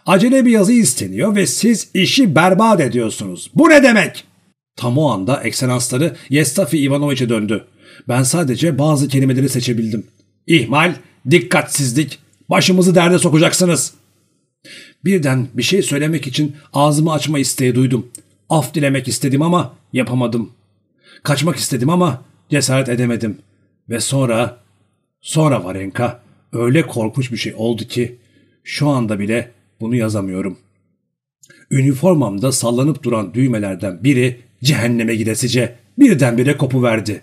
[0.06, 3.52] Acele bir yazı isteniyor ve siz işi berbat ediyorsunuz.
[3.56, 4.24] Bu ne demek?
[4.76, 7.66] Tam o anda ekselansları Yestafi Ivanoviç'e döndü.
[8.08, 10.04] Ben sadece bazı kelimeleri seçebildim.
[10.48, 10.96] İhmal,
[11.32, 13.94] dikkatsizlik, başımızı derde sokacaksınız.
[15.06, 18.08] Birden bir şey söylemek için ağzımı açma isteği duydum.
[18.50, 20.52] Af dilemek istedim ama yapamadım.
[21.24, 23.38] Kaçmak istedim ama cesaret edemedim.
[23.90, 24.58] Ve sonra,
[25.22, 26.22] sonra Varenka
[26.54, 28.16] öyle korkunç bir şey oldu ki
[28.64, 30.58] şu anda bile bunu yazamıyorum.
[31.72, 37.22] Üniformamda sallanıp duran düğmelerden biri cehenneme gidesice birdenbire kopuverdi.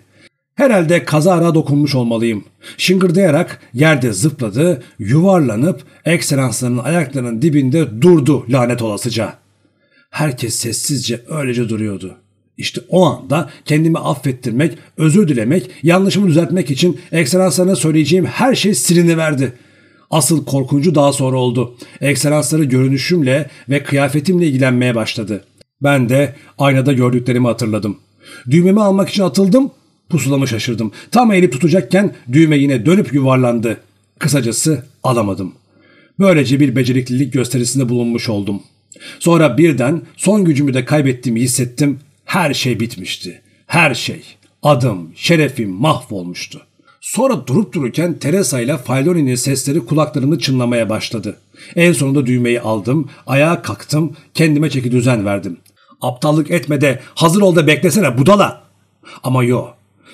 [0.55, 2.43] Herhalde kazara dokunmuş olmalıyım.
[2.77, 9.33] Şıngırdayarak yerde zıpladı, yuvarlanıp ekselanslarının ayaklarının dibinde durdu lanet olasıca.
[10.09, 12.15] Herkes sessizce öylece duruyordu.
[12.57, 19.53] İşte o anda kendimi affettirmek, özür dilemek, yanlışımı düzeltmek için ekselanslarına söyleyeceğim her şey siliniverdi.
[20.11, 21.75] Asıl korkuncu daha sonra oldu.
[22.01, 25.43] Ekselansları görünüşümle ve kıyafetimle ilgilenmeye başladı.
[25.83, 27.97] Ben de aynada gördüklerimi hatırladım.
[28.51, 29.71] Düğmemi almak için atıldım,
[30.09, 30.91] pusulamı şaşırdım.
[31.11, 33.77] Tam eğilip tutacakken düğme yine dönüp yuvarlandı.
[34.19, 35.53] Kısacası alamadım.
[36.19, 38.63] Böylece bir beceriklilik gösterisinde bulunmuş oldum.
[39.19, 41.99] Sonra birden son gücümü de kaybettiğimi hissettim.
[42.25, 43.41] Her şey bitmişti.
[43.67, 44.21] Her şey.
[44.63, 46.61] Adım, şerefim mahvolmuştu.
[47.01, 51.37] Sonra durup dururken Teresa ile Failoni'nin sesleri kulaklarımı çınlamaya başladı.
[51.75, 55.57] En sonunda düğmeyi aldım, ayağa kalktım, kendime çeki düzen verdim.
[56.01, 58.63] Aptallık etme de hazır ol da beklesene budala.
[59.23, 59.65] Ama yo.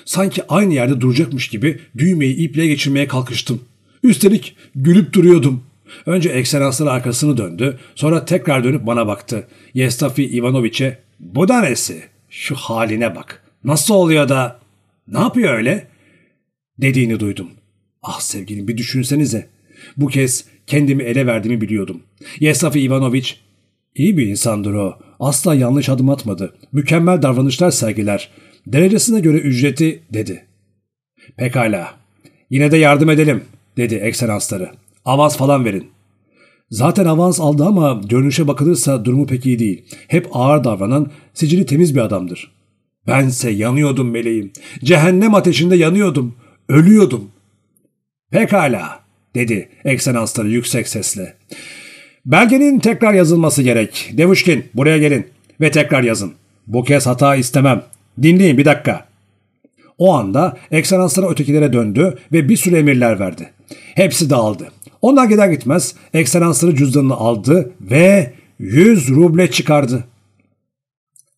[0.10, 3.62] Sanki aynı yerde duracakmış gibi düğmeyi iple geçirmeye kalkıştım.
[4.04, 5.64] Üstelik gülüp duruyordum.
[6.06, 9.48] Önce ekselanslar arkasını döndü, sonra tekrar dönüp bana baktı.
[9.74, 12.04] Yestafi Ivanoviç'e, bu da nesi?
[12.30, 13.44] Şu haline bak.
[13.64, 14.60] Nasıl oluyor da?
[15.08, 15.88] Ne yapıyor öyle?
[16.78, 17.48] Dediğini duydum.
[18.04, 19.50] Ah sevgilim bir düşünsenize.
[19.98, 22.04] Bu kez kendimi ele verdiğimi biliyordum.
[22.40, 23.40] Yestafi Ivanoviç,
[23.96, 25.00] iyi bir insandır o.
[25.20, 26.56] Asla yanlış adım atmadı.
[26.72, 28.30] Mükemmel davranışlar sergiler.
[28.74, 30.46] Derecesine göre ücreti dedi.
[31.38, 31.94] Pekala.
[32.50, 33.44] Yine de yardım edelim
[33.78, 34.72] dedi ekselansları.
[35.06, 35.88] Avans falan verin.
[36.70, 39.86] Zaten avans aldı ama görünüşe bakılırsa durumu pek iyi değil.
[40.08, 42.52] Hep ağır davranan, sicili temiz bir adamdır.
[43.08, 44.52] Bense yanıyordum meleğim.
[44.84, 46.36] Cehennem ateşinde yanıyordum.
[46.68, 47.32] Ölüyordum.
[48.32, 49.00] Pekala,
[49.36, 51.38] dedi ekselansları yüksek sesle.
[52.26, 54.12] Belgenin tekrar yazılması gerek.
[54.14, 55.28] Devuşkin, buraya gelin
[55.62, 56.34] ve tekrar yazın.
[56.68, 57.84] Bu kez hata istemem.
[58.22, 59.06] Dinleyin bir dakika.
[59.98, 63.50] O anda ekselansları ötekilere döndü ve bir sürü emirler verdi.
[63.96, 64.72] Hepsi dağıldı.
[65.02, 70.04] Onlar gider gitmez ekselansları cüzdanını aldı ve 100 ruble çıkardı.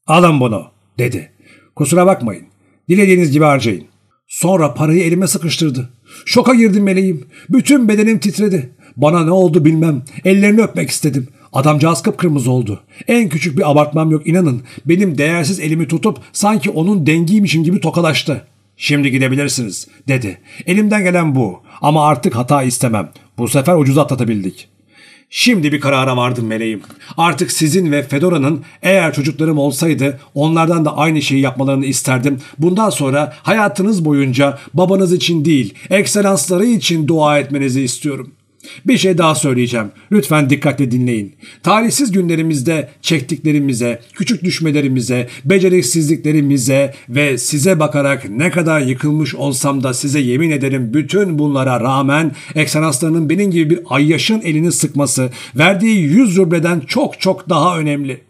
[0.08, 0.66] Alın bunu
[0.98, 1.32] dedi.
[1.76, 2.46] Kusura bakmayın.
[2.90, 3.86] Dilediğiniz gibi harcayın.
[4.28, 5.90] Sonra parayı elime sıkıştırdı.
[6.26, 7.26] Şoka girdim meleğim.
[7.50, 8.70] Bütün bedenim titredi.
[8.98, 10.04] Bana ne oldu bilmem.
[10.26, 11.28] Ellerini öpmek istedim.
[11.54, 12.80] Adamcağız kıpkırmızı oldu.
[13.08, 14.62] En küçük bir abartmam yok inanın.
[14.86, 18.46] Benim değersiz elimi tutup sanki onun dengiymişim gibi tokalaştı.
[18.78, 20.38] Şimdi gidebilirsiniz dedi.
[20.66, 23.10] Elimden gelen bu ama artık hata istemem.
[23.38, 24.68] Bu sefer ucuz atlatabildik.
[25.34, 26.82] Şimdi bir karara vardım meleğim.
[27.18, 32.40] Artık sizin ve Fedora'nın eğer çocuklarım olsaydı onlardan da aynı şeyi yapmalarını isterdim.
[32.60, 38.32] Bundan sonra hayatınız boyunca babanız için değil, ekselansları için dua etmenizi istiyorum.
[38.86, 39.88] Bir şey daha söyleyeceğim.
[40.12, 41.36] Lütfen dikkatle dinleyin.
[41.64, 50.20] Talihsiz günlerimizde çektiklerimize, küçük düşmelerimize, beceriksizliklerimize ve size bakarak ne kadar yıkılmış olsam da size
[50.20, 56.80] yemin ederim bütün bunlara rağmen ekselanslarının benim gibi bir ayyaşın elini sıkması verdiği 100 rubleden
[56.80, 58.22] çok çok daha önemli.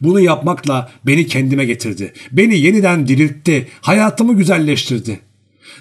[0.00, 2.12] Bunu yapmakla beni kendime getirdi.
[2.32, 3.68] Beni yeniden diriltti.
[3.80, 5.20] Hayatımı güzelleştirdi.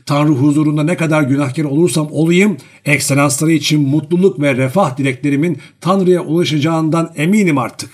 [0.06, 7.12] Tanrı huzurunda ne kadar günahkar olursam olayım, ekselansları için mutluluk ve refah dileklerimin Tanrı'ya ulaşacağından
[7.15, 7.89] eminim artık.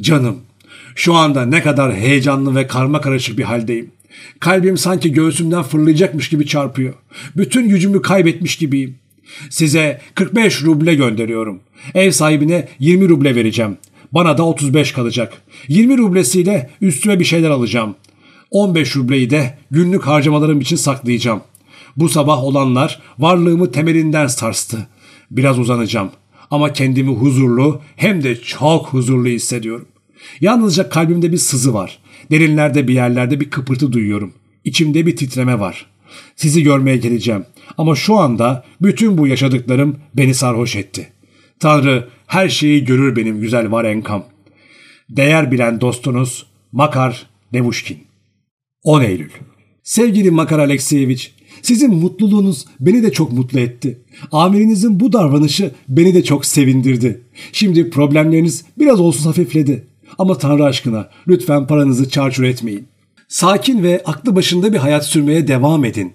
[0.00, 0.36] Canım,
[0.94, 3.90] şu anda ne kadar heyecanlı ve karma karışık bir haldeyim.
[4.40, 6.94] Kalbim sanki göğsümden fırlayacakmış gibi çarpıyor.
[7.36, 8.94] Bütün gücümü kaybetmiş gibiyim.
[9.50, 11.60] Size 45 ruble gönderiyorum.
[11.94, 13.76] Ev sahibine 20 ruble vereceğim.
[14.12, 15.32] Bana da 35 kalacak.
[15.68, 17.94] 20 rublesiyle üstüme bir şeyler alacağım.
[18.52, 21.40] 15 rubleyi de günlük harcamalarım için saklayacağım.
[21.96, 24.86] Bu sabah olanlar varlığımı temelinden sarstı.
[25.30, 26.10] Biraz uzanacağım
[26.50, 29.86] ama kendimi huzurlu hem de çok huzurlu hissediyorum.
[30.40, 31.98] Yalnızca kalbimde bir sızı var.
[32.30, 34.32] Derinlerde bir yerlerde bir kıpırtı duyuyorum.
[34.64, 35.86] İçimde bir titreme var.
[36.36, 37.44] Sizi görmeye geleceğim.
[37.78, 41.12] Ama şu anda bütün bu yaşadıklarım beni sarhoş etti.
[41.60, 44.24] Tanrı her şeyi görür benim güzel Varenkam.
[45.10, 48.11] Değer bilen dostunuz Makar Nevuşkin.
[48.84, 49.30] 10 Eylül
[49.82, 53.98] Sevgili Makar Alekseyeviç, sizin mutluluğunuz beni de çok mutlu etti.
[54.32, 57.20] Amirinizin bu davranışı beni de çok sevindirdi.
[57.52, 59.86] Şimdi problemleriniz biraz olsun hafifledi.
[60.18, 62.88] Ama Tanrı aşkına lütfen paranızı çarçur etmeyin.
[63.28, 66.12] Sakin ve aklı başında bir hayat sürmeye devam edin.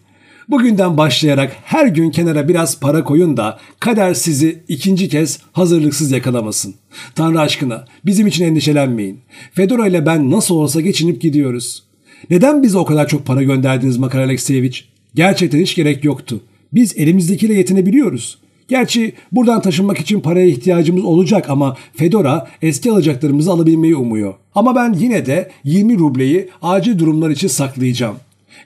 [0.50, 6.76] Bugünden başlayarak her gün kenara biraz para koyun da kader sizi ikinci kez hazırlıksız yakalamasın.
[7.16, 9.20] Tanrı aşkına bizim için endişelenmeyin.
[9.54, 11.87] Fedora ile ben nasıl olsa geçinip gidiyoruz.
[12.30, 14.88] Neden bize o kadar çok para gönderdiniz Makar Alekseyeviç?
[15.16, 16.42] Gerçekten hiç gerek yoktu.
[16.74, 18.38] Biz elimizdekiyle yetinebiliyoruz.
[18.68, 24.34] Gerçi buradan taşınmak için paraya ihtiyacımız olacak ama Fedora eski alacaklarımızı alabilmeyi umuyor.
[24.56, 28.16] Ama ben yine de 20 rubleyi acil durumlar için saklayacağım.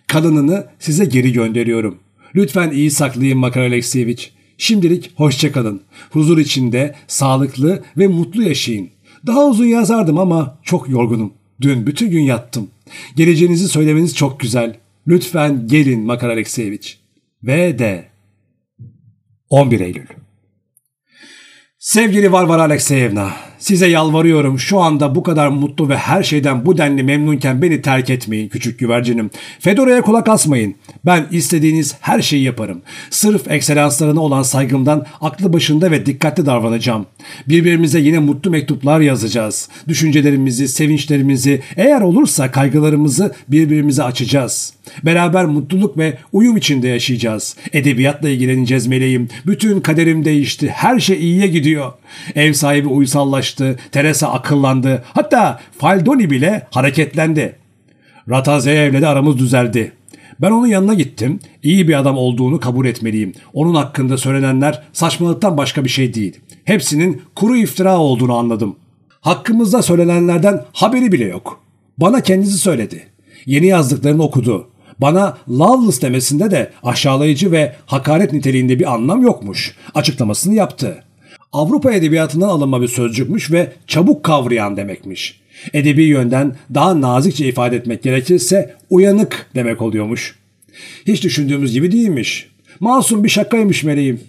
[0.08, 1.98] Kalanını size geri gönderiyorum.
[2.36, 4.32] Lütfen iyi saklayın Makar Alekseyeviç.
[4.58, 5.82] Şimdilik hoşçakalın.
[6.12, 8.90] Huzur içinde, sağlıklı ve mutlu yaşayın.
[9.28, 11.34] Daha uzun yazardım ama çok yorgunum.
[11.62, 12.68] Dün bütün gün yattım.
[13.15, 14.75] Geleceğinizi söylemeniz çok güzel.
[15.08, 16.99] Lütfen gelin Makar Alekseyeviç.
[17.43, 18.06] Ve de
[19.49, 20.08] 11 Eylül
[21.80, 27.04] Sevgili Varvara Alekseyevna, size yalvarıyorum şu anda bu kadar mutlu ve her şeyden bu denli
[27.04, 29.30] memnunken beni terk etmeyin küçük güvercinim.
[29.60, 30.76] Fedora'ya kulak asmayın.
[31.06, 32.82] Ben istediğiniz her şeyi yaparım.
[33.10, 37.06] Sırf ekselanslarına olan saygımdan aklı başında ve dikkatli davranacağım.
[37.47, 39.69] Birbirimize yine mutlu mektuplar yazacağız.
[39.88, 44.74] Düşüncelerimizi, sevinçlerimizi, eğer olursa kaygılarımızı birbirimize açacağız.
[45.04, 47.56] Beraber mutluluk ve uyum içinde yaşayacağız.
[47.74, 49.30] Edebiyatla ilgileneceğiz meleğim.
[49.45, 50.69] Bütün kaderim değişti.
[50.69, 51.91] Her şey iyiye gidiyor.
[52.36, 53.51] Ev sahibi uysallaştı.
[53.92, 55.04] Teresa akıllandı.
[55.14, 57.56] Hatta Faldoni bile hareketlendi.
[58.30, 59.92] Ratazeyev'le de aramız düzeldi.
[60.42, 61.40] Ben onun yanına gittim.
[61.64, 63.34] İyi bir adam olduğunu kabul etmeliyim.
[63.54, 66.40] Onun hakkında söylenenler saçmalıktan başka bir şey değil.
[66.66, 68.76] Hepsinin kuru iftira olduğunu anladım.
[69.22, 71.60] Hakkımızda söylenenlerden haberi bile yok.
[71.98, 73.04] Bana kendisi söyledi.
[73.46, 74.68] Yeni yazdıklarını okudu.
[75.00, 79.76] Bana Loveless demesinde de aşağılayıcı ve hakaret niteliğinde bir anlam yokmuş.
[79.96, 81.04] Açıklamasını yaptı.
[81.54, 85.42] Avrupa edebiyatından alınma bir sözcükmüş ve çabuk kavrayan demekmiş.
[85.74, 90.36] Edebi yönden daha nazikçe ifade etmek gerekirse uyanık demek oluyormuş.
[91.08, 92.50] Hiç düşündüğümüz gibi değilmiş.
[92.80, 94.22] Masum bir şakaymış meleğim.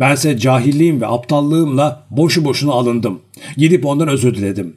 [0.00, 3.20] Bense cahilliğim ve aptallığımla boşu boşuna alındım.
[3.56, 4.76] Gidip ondan özür diledim.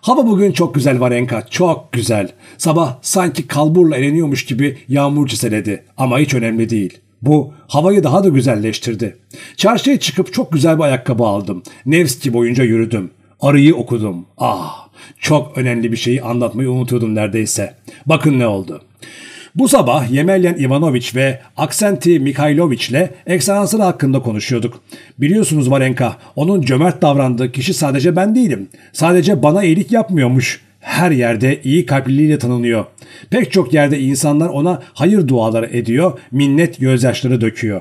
[0.00, 2.28] Hava bugün çok güzel Varenka, çok güzel.
[2.58, 6.98] Sabah sanki kalburla eleniyormuş gibi yağmur çiseledi ama hiç önemli değil.
[7.26, 9.16] Bu havayı daha da güzelleştirdi.
[9.56, 11.62] Çarşıya çıkıp çok güzel bir ayakkabı aldım.
[11.86, 13.10] Nevski boyunca yürüdüm.
[13.40, 14.26] Arıyı okudum.
[14.38, 14.88] Ah,
[15.20, 17.74] çok önemli bir şeyi anlatmayı unutuyordum neredeyse.
[18.06, 18.82] Bakın ne oldu.
[19.54, 24.80] Bu sabah Yemelyan Ivanoviç ve Aksenti Mikhailoviç ile ekselansları hakkında konuşuyorduk.
[25.18, 28.68] Biliyorsunuz Valenka, onun cömert davrandığı kişi sadece ben değilim.
[28.92, 30.60] Sadece bana iyilik yapmıyormuş.
[30.84, 32.84] Her yerde iyi kalpliliğiyle tanınıyor.
[33.30, 37.80] Pek çok yerde insanlar ona hayır duaları ediyor, minnet gözyaşları döküyor.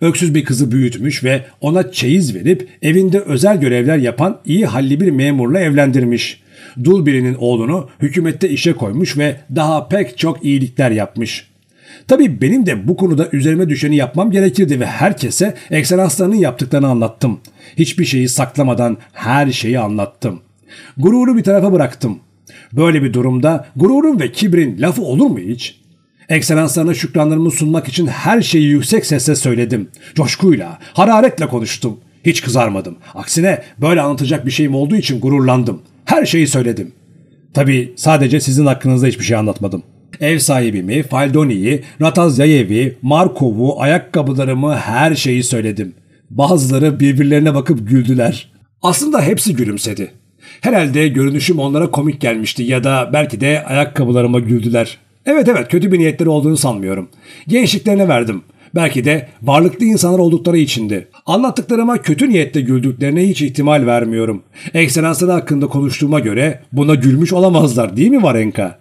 [0.00, 5.10] Öksüz bir kızı büyütmüş ve ona çeyiz verip evinde özel görevler yapan iyi halli bir
[5.10, 6.42] memurla evlendirmiş.
[6.84, 11.48] Dul birinin oğlunu hükümette işe koymuş ve daha pek çok iyilikler yapmış.
[12.08, 17.40] Tabii benim de bu konuda üzerime düşeni yapmam gerekirdi ve herkese ekselanslarının yaptıklarını anlattım.
[17.78, 20.40] Hiçbir şeyi saklamadan her şeyi anlattım.
[20.96, 22.18] Gururu bir tarafa bıraktım.
[22.72, 25.80] Böyle bir durumda gururun ve kibrin lafı olur mu hiç?
[26.28, 29.88] Ekselanslarına şükranlarımı sunmak için her şeyi yüksek sesle söyledim.
[30.14, 32.00] Coşkuyla, hararetle konuştum.
[32.24, 32.96] Hiç kızarmadım.
[33.14, 35.82] Aksine böyle anlatacak bir şeyim olduğu için gururlandım.
[36.04, 36.92] Her şeyi söyledim.
[37.54, 39.82] Tabii sadece sizin hakkınızda hiçbir şey anlatmadım.
[40.20, 45.94] Ev sahibimi, Faldoni'yi, Ratazyayev'i, Markov'u, ayakkabılarımı her şeyi söyledim.
[46.30, 48.52] Bazıları birbirlerine bakıp güldüler.
[48.82, 50.10] Aslında hepsi gülümsedi.
[50.60, 54.98] Herhalde görünüşüm onlara komik gelmişti ya da belki de ayakkabılarıma güldüler.
[55.26, 57.08] Evet evet kötü bir niyetleri olduğunu sanmıyorum.
[57.48, 58.42] Gençliklerine verdim.
[58.74, 61.08] Belki de varlıklı insanlar oldukları içindi.
[61.26, 64.42] Anlattıklarıma kötü niyetle güldüklerine hiç ihtimal vermiyorum.
[64.74, 68.78] Ekselansları hakkında konuştuğuma göre buna gülmüş olamazlar değil mi Varenka?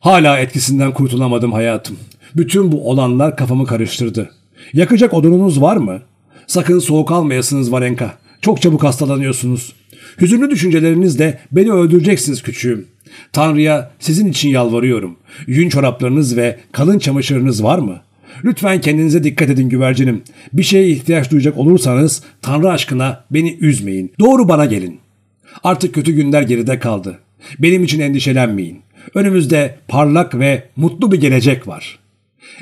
[0.00, 1.96] Hala etkisinden kurtulamadım hayatım.
[2.36, 4.30] Bütün bu olanlar kafamı karıştırdı.
[4.72, 6.00] Yakacak odununuz var mı?
[6.46, 8.14] Sakın soğuk almayasınız Varenka.
[8.46, 9.72] Çok çabuk hastalanıyorsunuz.
[10.20, 12.86] Hüzünlü düşüncelerinizle beni öldüreceksiniz küçüğüm.
[13.32, 15.16] Tanrı'ya sizin için yalvarıyorum.
[15.46, 18.00] Yün çoraplarınız ve kalın çamaşırınız var mı?
[18.44, 20.22] Lütfen kendinize dikkat edin güvercinim.
[20.52, 24.12] Bir şeye ihtiyaç duyacak olursanız Tanrı aşkına beni üzmeyin.
[24.18, 24.98] Doğru bana gelin.
[25.64, 27.18] Artık kötü günler geride kaldı.
[27.58, 28.80] Benim için endişelenmeyin.
[29.14, 31.98] Önümüzde parlak ve mutlu bir gelecek var.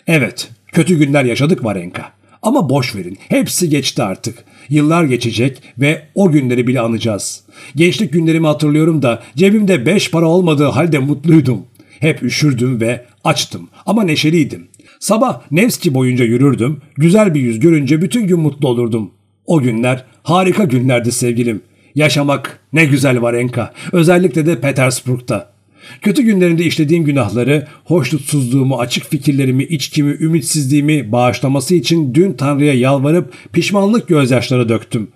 [0.06, 2.12] Evet, kötü günler yaşadık Varenka.
[2.42, 3.18] Ama boş verin.
[3.28, 4.44] Hepsi geçti artık.
[4.70, 7.44] Yıllar geçecek ve o günleri bile anacağız.
[7.76, 11.62] Gençlik günlerimi hatırlıyorum da cebimde beş para olmadığı halde mutluydum.
[12.00, 14.68] Hep üşürdüm ve açtım ama neşeliydim.
[15.00, 16.80] Sabah Nevski boyunca yürürdüm.
[16.96, 19.10] Güzel bir yüz görünce bütün gün mutlu olurdum.
[19.46, 21.62] O günler harika günlerdi sevgilim.
[21.94, 23.72] Yaşamak ne güzel var Enka.
[23.92, 25.53] Özellikle de Petersburg'da.
[26.02, 34.08] Kötü günlerinde işlediğim günahları, hoşnutsuzluğumu, açık fikirlerimi, içkimi, ümitsizliğimi bağışlaması için dün Tanrı'ya yalvarıp pişmanlık
[34.08, 35.08] gözyaşları döktüm.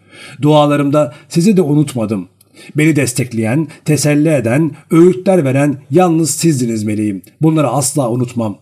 [0.42, 2.28] Dualarımda sizi de unutmadım.
[2.76, 7.22] Beni destekleyen, teselli eden, öğütler veren yalnız sizdiniz meleğim.
[7.42, 8.58] Bunları asla unutmam.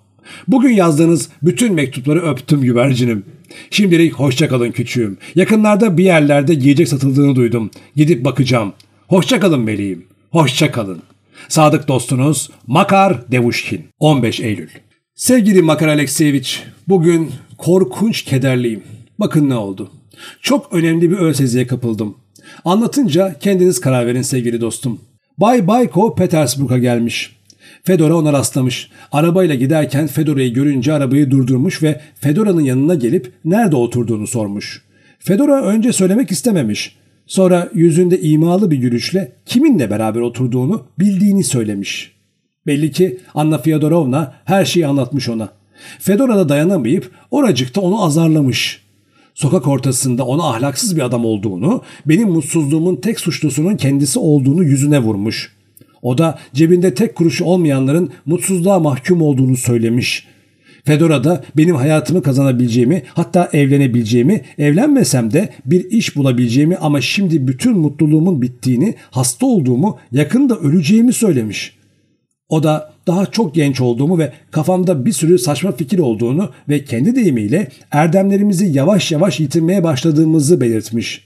[0.49, 3.25] Bugün yazdığınız bütün mektupları öptüm güvercinim.
[3.71, 5.19] Şimdilik hoşçakalın küçüğüm.
[5.35, 7.71] Yakınlarda bir yerlerde giyecek satıldığını duydum.
[7.97, 8.73] Gidip bakacağım.
[9.09, 10.05] Hoşçakalın meleğim.
[10.31, 11.03] Hoşçakalın.
[11.49, 14.69] Sadık dostunuz Makar Devuşkin 15 Eylül
[15.15, 16.51] Sevgili Makar Alekseyevich,
[16.89, 18.83] bugün korkunç kederliyim.
[19.19, 19.91] Bakın ne oldu.
[20.43, 22.17] Çok önemli bir ölseziye kapıldım.
[22.65, 25.01] Anlatınca kendiniz karar verin sevgili dostum.
[25.39, 27.37] Bay Bayko Petersburg'a gelmiş.
[27.85, 28.91] Fedora ona rastlamış.
[29.13, 34.83] Arabayla giderken Fedora'yı görünce arabayı durdurmuş ve Fedora'nın yanına gelip nerede oturduğunu sormuş.
[35.19, 36.97] Fedora önce söylemek istememiş.
[37.27, 42.13] Sonra yüzünde imalı bir gülüşle kiminle beraber oturduğunu bildiğini söylemiş.
[42.67, 45.49] Belli ki Anna Fyodorovna her şeyi anlatmış ona.
[45.99, 48.83] Fedora da dayanamayıp oracıkta onu azarlamış.
[49.35, 55.57] Sokak ortasında ona ahlaksız bir adam olduğunu, benim mutsuzluğumun tek suçlusunun kendisi olduğunu yüzüne vurmuş.
[56.03, 60.27] O da cebinde tek kuruşu olmayanların mutsuzluğa mahkum olduğunu söylemiş.
[60.87, 67.79] Fedora da benim hayatımı kazanabileceğimi, hatta evlenebileceğimi, evlenmesem de bir iş bulabileceğimi ama şimdi bütün
[67.79, 71.77] mutluluğumun bittiğini, hasta olduğumu, yakında öleceğimi söylemiş.
[72.49, 77.17] O da daha çok genç olduğumu ve kafamda bir sürü saçma fikir olduğunu ve kendi
[77.17, 81.25] deyimiyle erdemlerimizi yavaş yavaş yitirmeye başladığımızı belirtmiş.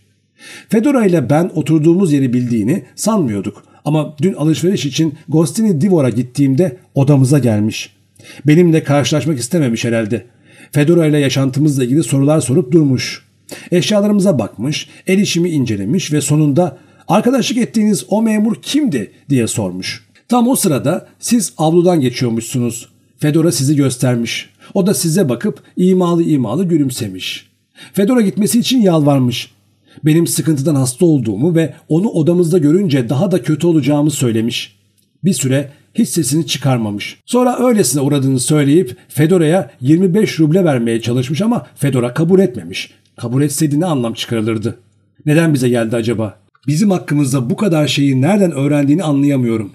[0.69, 7.39] Fedora ile ben oturduğumuz yeri bildiğini sanmıyorduk ama dün alışveriş için Gostini Divor'a gittiğimde odamıza
[7.39, 8.00] gelmiş.''
[8.47, 10.27] Benimle karşılaşmak istememiş herhalde.
[10.73, 13.23] Fedora ile yaşantımızla ilgili sorular sorup durmuş.
[13.71, 16.79] Eşyalarımıza bakmış, el işimi incelemiş ve sonunda
[17.09, 20.05] arkadaşlık ettiğiniz o memur kimdi diye sormuş.
[20.29, 22.89] Tam o sırada siz avludan geçiyormuşsunuz.
[23.19, 24.51] Fedora sizi göstermiş.
[24.75, 27.51] O da size bakıp imalı imalı gülümsemiş.
[27.93, 29.51] Fedora gitmesi için yalvarmış.
[30.05, 34.77] Benim sıkıntıdan hasta olduğumu ve onu odamızda görünce daha da kötü olacağımı söylemiş.
[35.25, 37.21] Bir süre hiç sesini çıkarmamış.
[37.27, 42.91] Sonra öylesine uğradığını söyleyip Fedora'ya 25 ruble vermeye çalışmış ama Fedora kabul etmemiş.
[43.17, 44.79] Kabul etseydi ne anlam çıkarılırdı?
[45.27, 46.39] Neden bize geldi acaba?
[46.67, 49.71] Bizim hakkımızda bu kadar şeyi nereden öğrendiğini anlayamıyorum.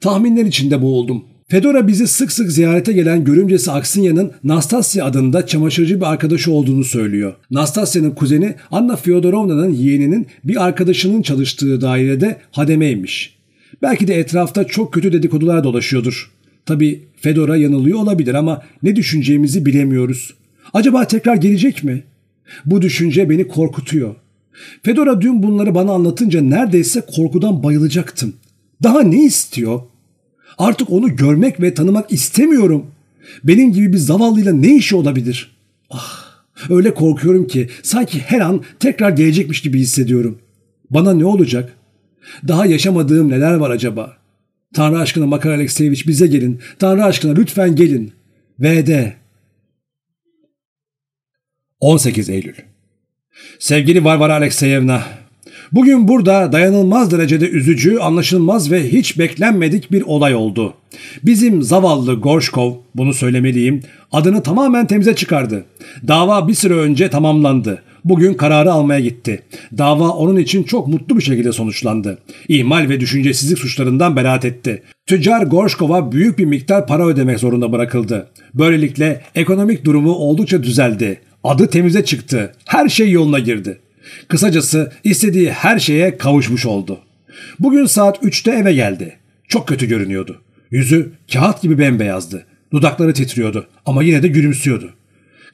[0.00, 1.24] Tahminler içinde boğuldum.
[1.48, 7.34] Fedora bizi sık sık ziyarete gelen görümcesi Aksinya'nın Nastasya adında çamaşırcı bir arkadaşı olduğunu söylüyor.
[7.50, 13.37] Nastasya'nın kuzeni Anna Fyodorovna'nın yeğeninin bir arkadaşının çalıştığı dairede hademeymiş.
[13.82, 16.30] Belki de etrafta çok kötü dedikodular dolaşıyordur.
[16.66, 20.34] Tabi Fedora yanılıyor olabilir ama ne düşüneceğimizi bilemiyoruz.
[20.74, 22.02] Acaba tekrar gelecek mi?
[22.66, 24.14] Bu düşünce beni korkutuyor.
[24.82, 28.34] Fedora dün bunları bana anlatınca neredeyse korkudan bayılacaktım.
[28.82, 29.80] Daha ne istiyor?
[30.58, 32.86] Artık onu görmek ve tanımak istemiyorum.
[33.44, 35.56] Benim gibi bir zavallıyla ne işi olabilir?
[35.90, 36.24] Ah,
[36.70, 40.38] öyle korkuyorum ki sanki her an tekrar gelecekmiş gibi hissediyorum.
[40.90, 41.77] Bana ne olacak?
[42.48, 44.16] Daha yaşamadığım neler var acaba?
[44.74, 46.60] Tanrı aşkına Makar Alekseyevich bize gelin.
[46.78, 48.12] Tanrı aşkına lütfen gelin.
[48.60, 48.90] VD
[51.80, 52.54] 18 Eylül
[53.58, 55.02] Sevgili Varvara Alekseyevna,
[55.72, 60.74] bugün burada dayanılmaz derecede üzücü, anlaşılmaz ve hiç beklenmedik bir olay oldu.
[61.22, 65.64] Bizim zavallı Gorshkov, bunu söylemeliyim, adını tamamen temize çıkardı.
[66.08, 67.82] Dava bir süre önce tamamlandı.
[68.04, 69.42] Bugün kararı almaya gitti.
[69.78, 72.18] Dava onun için çok mutlu bir şekilde sonuçlandı.
[72.48, 74.82] İhmal ve düşüncesizlik suçlarından beraat etti.
[75.06, 78.30] Tüccar Gorshkov'a büyük bir miktar para ödemek zorunda bırakıldı.
[78.54, 81.20] Böylelikle ekonomik durumu oldukça düzeldi.
[81.44, 82.52] Adı temize çıktı.
[82.66, 83.78] Her şey yoluna girdi.
[84.28, 86.98] Kısacası istediği her şeye kavuşmuş oldu.
[87.60, 89.16] Bugün saat 3'te eve geldi.
[89.48, 90.40] Çok kötü görünüyordu.
[90.70, 92.46] Yüzü kağıt gibi bembeyazdı.
[92.72, 94.90] Dudakları titriyordu ama yine de gülümsüyordu.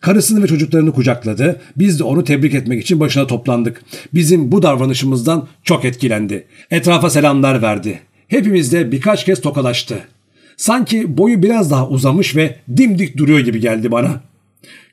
[0.05, 1.61] Karısını ve çocuklarını kucakladı.
[1.77, 3.83] Biz de onu tebrik etmek için başına toplandık.
[4.15, 6.47] Bizim bu davranışımızdan çok etkilendi.
[6.71, 8.01] Etrafa selamlar verdi.
[8.29, 9.99] Hepimiz de birkaç kez tokalaştı.
[10.57, 14.21] Sanki boyu biraz daha uzamış ve dimdik duruyor gibi geldi bana.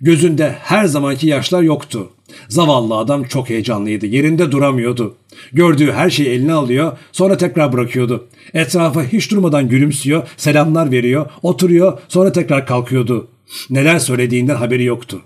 [0.02, 2.10] Gözünde her zamanki yaşlar yoktu.
[2.50, 4.06] Zavallı adam çok heyecanlıydı.
[4.06, 5.16] Yerinde duramıyordu.
[5.54, 8.28] Gördüğü her şeyi eline alıyor, sonra tekrar bırakıyordu.
[8.54, 13.28] Etrafa hiç durmadan gülümsüyor, selamlar veriyor, oturuyor, sonra tekrar kalkıyordu.
[13.70, 15.22] Neler söylediğinden haberi yoktu.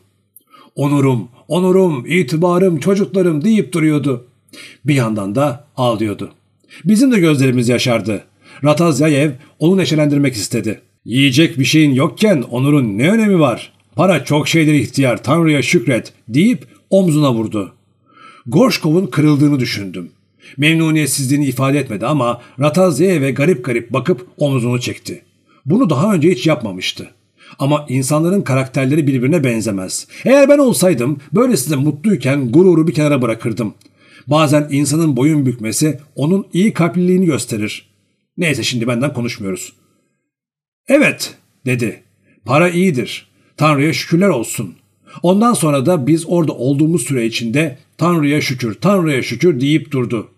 [0.76, 4.28] Onurum, onurum, itibarım, çocuklarım deyip duruyordu.
[4.86, 6.32] Bir yandan da ağlıyordu.
[6.86, 8.24] Bizim de gözlerimiz yaşardı.
[8.64, 10.82] Ratazyayev onu neşelendirmek istedi.
[11.06, 13.74] Yiyecek bir şeyin yokken onurun ne önemi var?
[13.96, 17.74] Para çok şeydir ihtiyar, Tanrı'ya şükret deyip omzuna vurdu.
[18.48, 20.12] Gorshkov'un kırıldığını düşündüm.
[20.58, 25.24] Memnuniyetsizliğini ifade etmedi ama Ratazya'ya garip garip bakıp omzunu çekti.
[25.66, 27.10] Bunu daha önce hiç yapmamıştı.
[27.60, 30.08] Ama insanların karakterleri birbirine benzemez.
[30.26, 33.74] Eğer ben olsaydım böylesine mutluyken gururu bir kenara bırakırdım.
[34.28, 37.90] Bazen insanın boyun bükmesi onun iyi kalpliliğini gösterir.
[38.38, 39.74] Neyse şimdi benden konuşmuyoruz.
[40.88, 41.36] Evet
[41.66, 42.04] dedi.
[42.46, 43.28] Para iyidir.
[43.58, 44.76] Tanrı'ya şükürler olsun.
[45.24, 50.30] Ondan sonra da biz orada olduğumuz süre içinde Tanrı'ya şükür, Tanrı'ya şükür deyip durdu.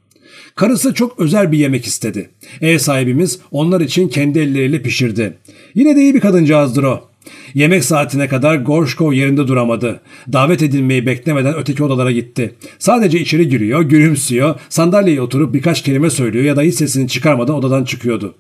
[0.56, 2.30] Karısı çok özel bir yemek istedi.
[2.62, 5.38] Ev sahibimiz onlar için kendi elleriyle pişirdi.
[5.76, 7.07] Yine de iyi bir kadıncağızdır o.
[7.54, 10.00] Yemek saatine kadar Gorshkov yerinde duramadı.
[10.34, 12.56] Davet edilmeyi beklemeden öteki odalara gitti.
[12.80, 17.84] Sadece içeri giriyor, gülümsüyor, sandalyeye oturup birkaç kelime söylüyor ya da hiç sesini çıkarmadan odadan
[17.84, 18.36] çıkıyordu.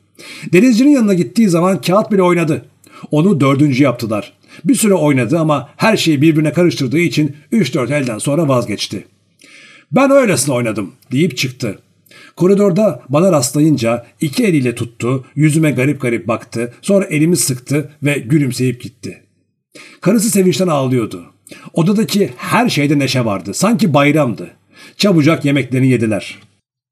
[0.53, 2.65] Denizcinin yanına gittiği zaman kağıt bile oynadı.
[3.11, 4.33] Onu dördüncü yaptılar.
[4.65, 9.05] Bir süre oynadı ama her şeyi birbirine karıştırdığı için 3-4 elden sonra vazgeçti.
[9.91, 11.79] Ben öylesine oynadım deyip çıktı.
[12.37, 18.81] Koridorda bana rastlayınca iki eliyle tuttu, yüzüme garip garip baktı, sonra elimi sıktı ve gülümseyip
[18.81, 19.23] gitti.
[20.01, 21.25] Karısı sevinçten ağlıyordu.
[21.73, 23.53] Odadaki her şeyde neşe vardı.
[23.53, 24.49] Sanki bayramdı.
[24.97, 26.39] Çabucak yemeklerini yediler.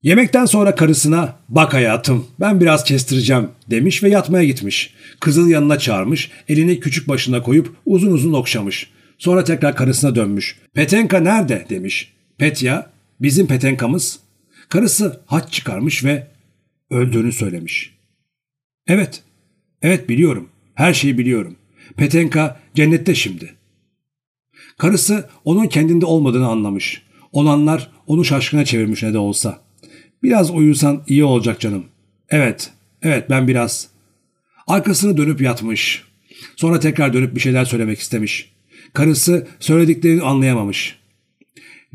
[0.04, 4.94] Yemekten sonra karısına bak hayatım ben biraz kestireceğim demiş ve yatmaya gitmiş.
[5.20, 8.90] Kızın yanına çağırmış, elini küçük başına koyup uzun uzun okşamış.
[9.18, 10.60] Sonra tekrar karısına dönmüş.
[10.74, 12.14] Petenka nerede demiş.
[12.38, 12.90] Petya
[13.22, 14.25] bizim Petenka'mız.
[14.70, 16.28] Karısı haç çıkarmış ve
[16.90, 17.96] öldüğünü söylemiş.
[18.88, 19.24] Evet,
[19.82, 20.50] evet biliyorum.
[20.74, 21.56] Her şeyi biliyorum.
[21.98, 23.56] Petenka cennette şimdi.
[24.78, 27.02] Karısı onun kendinde olmadığını anlamış.
[27.32, 29.62] Olanlar onu şaşkına çevirmiş ne de olsa.
[30.24, 31.86] Biraz uyusan iyi olacak canım.
[32.30, 33.90] Evet, evet ben biraz.
[34.68, 36.04] Arkasını dönüp yatmış.
[36.56, 38.52] Sonra tekrar dönüp bir şeyler söylemek istemiş.
[38.94, 41.00] Karısı söylediklerini anlayamamış.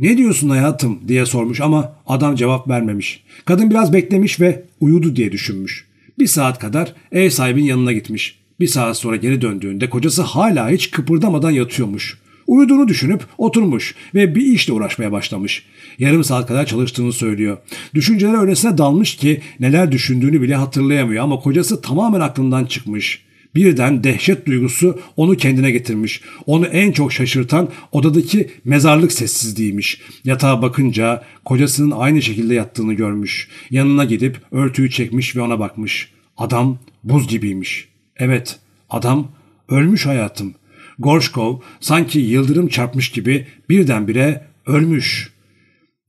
[0.01, 3.23] Ne diyorsun hayatım diye sormuş ama adam cevap vermemiş.
[3.45, 5.87] Kadın biraz beklemiş ve uyudu diye düşünmüş.
[6.19, 8.39] Bir saat kadar ev sahibinin yanına gitmiş.
[8.61, 12.19] Bir saat sonra geri döndüğünde kocası hala hiç kıpırdamadan yatıyormuş.
[12.47, 15.65] Uyuduğunu düşünüp oturmuş ve bir işle uğraşmaya başlamış.
[15.99, 17.59] Yarım saat kadar çalıştığını söylüyor.
[17.95, 23.23] Düşünceler öylesine dalmış ki neler düşündüğünü bile hatırlayamıyor ama kocası tamamen aklından çıkmış.
[23.55, 26.21] Birden dehşet duygusu onu kendine getirmiş.
[26.47, 30.01] Onu en çok şaşırtan odadaki mezarlık sessizliğiymiş.
[30.25, 33.49] Yatağa bakınca kocasının aynı şekilde yattığını görmüş.
[33.71, 36.13] Yanına gidip örtüyü çekmiş ve ona bakmış.
[36.37, 37.89] Adam buz gibiymiş.
[38.17, 38.59] Evet,
[38.91, 39.33] adam
[39.69, 40.55] ölmüş hayatım.
[40.99, 45.31] Gorshkov sanki yıldırım çarpmış gibi birdenbire ölmüş.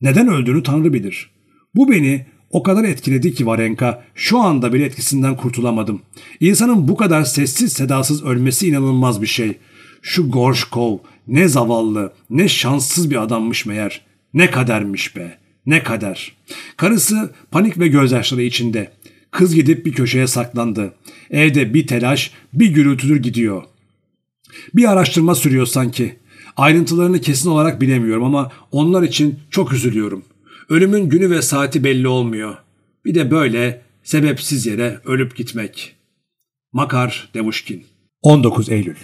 [0.02, 1.30] Neden öldüğünü Tanrı bilir.
[1.76, 6.02] Bu beni o kadar etkiledi ki Varenka şu anda bile etkisinden kurtulamadım.
[6.40, 9.58] İnsanın bu kadar sessiz sedasız ölmesi inanılmaz bir şey.
[10.02, 10.98] Şu Gorshkov
[11.28, 14.02] ne zavallı ne şanssız bir adammış meğer.
[14.34, 16.36] Ne kadermiş be ne kader.
[16.78, 18.92] Karısı panik ve gözyaşları içinde.
[19.32, 20.94] Kız gidip bir köşeye saklandı.
[21.30, 23.64] Evde bir telaş bir gürültüdür gidiyor.
[24.74, 26.16] Bir araştırma sürüyor sanki.
[26.58, 30.24] Ayrıntılarını kesin olarak bilemiyorum ama onlar için çok üzülüyorum.
[30.72, 32.56] Ölümün günü ve saati belli olmuyor.
[33.06, 35.96] Bir de böyle sebepsiz yere ölüp gitmek.
[36.74, 37.86] Makar Demuşkin
[38.22, 38.96] 19 Eylül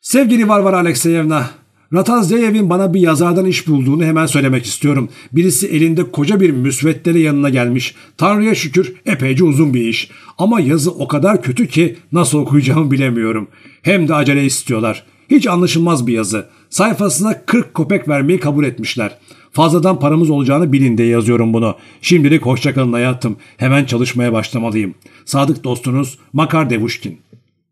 [0.00, 1.50] Sevgili Varvara Alekseyevna,
[1.92, 5.08] Ratazeyev'in bana bir yazardan iş bulduğunu hemen söylemek istiyorum.
[5.32, 7.94] Birisi elinde koca bir müsveddeyle yanına gelmiş.
[8.16, 10.10] Tanrı'ya şükür epeyce uzun bir iş.
[10.38, 13.48] Ama yazı o kadar kötü ki nasıl okuyacağımı bilemiyorum.
[13.82, 15.04] Hem de acele istiyorlar.
[15.30, 16.48] Hiç anlaşılmaz bir yazı.
[16.70, 19.18] Sayfasına 40 kopek vermeyi kabul etmişler.
[19.52, 21.76] Fazladan paramız olacağını bilin diye yazıyorum bunu.
[22.02, 23.36] Şimdilik hoşçakalın hayatım.
[23.56, 24.94] Hemen çalışmaya başlamalıyım.
[25.24, 27.18] Sadık dostunuz Makar Devuşkin.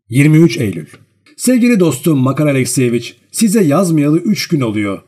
[0.09, 0.85] 23 Eylül
[1.37, 5.01] Sevgili dostum Makar Alekseyevich, size yazmayalı 3 gün oluyor.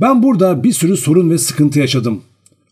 [0.00, 2.22] Ben burada bir sürü sorun ve sıkıntı yaşadım.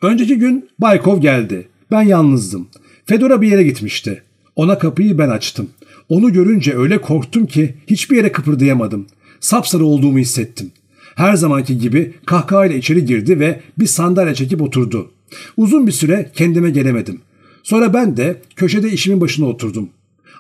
[0.03, 1.69] Önceki gün Baykov geldi.
[1.91, 2.69] Ben yalnızdım.
[3.07, 4.23] Fedora bir yere gitmişti.
[4.57, 5.71] Ona kapıyı ben açtım.
[6.09, 9.07] Onu görünce öyle korktum ki hiçbir yere kıpırdayamadım.
[9.41, 10.71] Sapsarı olduğumu hissettim.
[11.17, 15.11] Her zamanki gibi kahkahayla içeri girdi ve bir sandalye çekip oturdu.
[15.57, 17.21] Uzun bir süre kendime gelemedim.
[17.63, 19.89] Sonra ben de köşede işimin başına oturdum.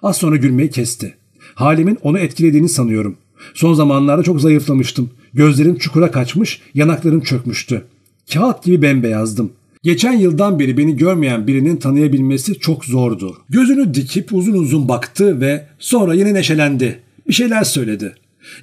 [0.02, 1.14] Az sonra gülmeyi kesti.
[1.54, 3.16] Halimin onu etkilediğini sanıyorum.
[3.54, 5.10] Son zamanlarda çok zayıflamıştım.
[5.34, 7.84] Gözlerim çukura kaçmış, yanaklarım çökmüştü.
[8.32, 9.52] Kağıt gibi bembeyazdım.
[9.82, 13.36] Geçen yıldan beri beni görmeyen birinin tanıyabilmesi çok zordu.
[13.48, 17.00] Gözünü dikip uzun uzun baktı ve sonra yine neşelendi.
[17.28, 18.14] Bir şeyler söyledi.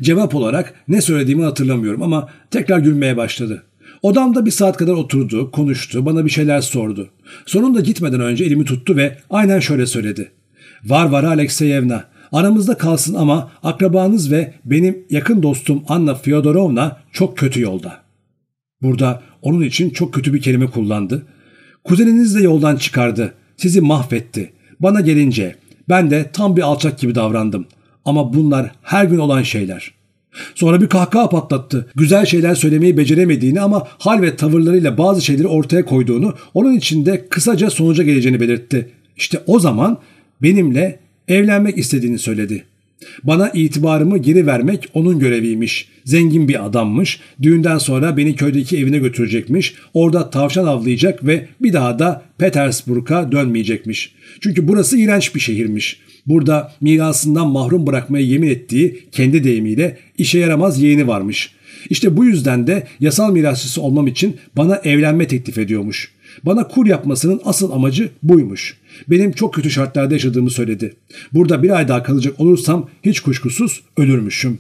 [0.02, 3.64] Cevap olarak ne söylediğimi hatırlamıyorum ama tekrar gülmeye başladı.
[4.02, 7.10] Odamda bir saat kadar oturdu, konuştu, bana bir şeyler sordu.
[7.46, 10.32] Sonunda gitmeden önce elimi tuttu ve aynen şöyle söyledi.
[10.84, 17.62] Var var Alekseyevna, aramızda kalsın ama akrabanız ve benim yakın dostum Anna Fyodorovna çok kötü
[17.62, 17.98] yolda.
[18.82, 21.26] Burada onun için çok kötü bir kelime kullandı.
[21.84, 24.54] Kuzeniniz de yoldan çıkardı, sizi mahvetti.
[24.80, 25.56] Bana gelince
[25.90, 27.66] ben de tam bir alçak gibi davrandım.
[28.06, 29.92] Ama bunlar her gün olan şeyler.
[30.56, 31.88] Sonra bir kahkaha patlattı.
[31.96, 37.28] Güzel şeyler söylemeyi beceremediğini ama hal ve tavırlarıyla bazı şeyleri ortaya koyduğunu, onun için de
[37.30, 38.90] kısaca sonuca geleceğini belirtti.
[39.18, 39.98] İşte o zaman
[40.42, 42.66] benimle evlenmek istediğini söyledi.
[43.24, 45.88] Bana itibarımı geri vermek onun göreviymiş.
[46.06, 47.20] Zengin bir adammış.
[47.42, 49.76] Düğünden sonra beni köydeki evine götürecekmiş.
[49.94, 54.16] Orada tavşan avlayacak ve bir daha da Petersburg'a dönmeyecekmiş.
[54.42, 56.00] Çünkü burası iğrenç bir şehirmiş.
[56.26, 61.52] Burada mirasından mahrum bırakmaya yemin ettiği kendi deyimiyle işe yaramaz yeğeni varmış.
[61.90, 66.12] İşte bu yüzden de yasal mirasçısı olmam için bana evlenme teklif ediyormuş.
[66.44, 68.78] Bana kur yapmasının asıl amacı buymuş.
[69.08, 70.96] Benim çok kötü şartlarda yaşadığımı söyledi.
[71.34, 74.58] Burada bir ay daha kalacak olursam hiç kuşkusuz ölürmüşüm.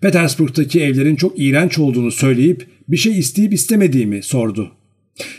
[0.00, 4.70] Petersburg'daki evlerin çok iğrenç olduğunu söyleyip bir şey isteyip istemediğimi sordu.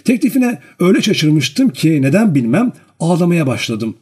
[0.04, 3.96] Teklifine öyle şaşırmıştım ki neden bilmem ağlamaya başladım.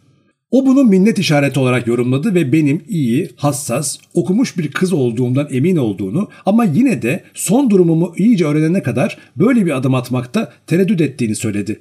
[0.52, 5.76] O bunu minnet işareti olarak yorumladı ve benim iyi, hassas, okumuş bir kız olduğumdan emin
[5.76, 11.36] olduğunu ama yine de son durumumu iyice öğrenene kadar böyle bir adım atmakta tereddüt ettiğini
[11.36, 11.80] söyledi.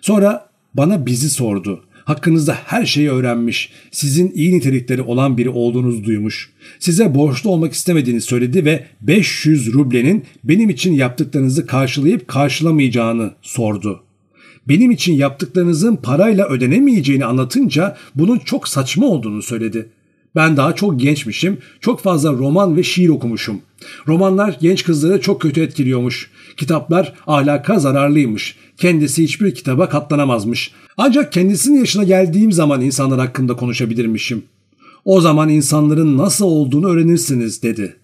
[0.00, 1.84] Sonra bana bizi sordu.
[2.04, 6.50] Hakkınızda her şeyi öğrenmiş, sizin iyi nitelikleri olan biri olduğunuzu duymuş.
[6.78, 14.07] Size borçlu olmak istemediğini söyledi ve 500 rublenin benim için yaptıklarınızı karşılayıp karşılamayacağını sordu.''
[14.68, 19.88] Benim için yaptıklarınızın parayla ödenemeyeceğini anlatınca bunun çok saçma olduğunu söyledi.
[20.34, 23.60] Ben daha çok gençmişim, çok fazla roman ve şiir okumuşum.
[24.08, 26.30] Romanlar genç kızları çok kötü etkiliyormuş.
[26.56, 28.56] Kitaplar ahlaka zararlıymış.
[28.76, 30.72] Kendisi hiçbir kitaba katlanamazmış.
[30.96, 34.42] Ancak kendisinin yaşına geldiğim zaman insanlar hakkında konuşabilirmişim.
[35.04, 37.96] O zaman insanların nasıl olduğunu öğrenirsiniz dedi.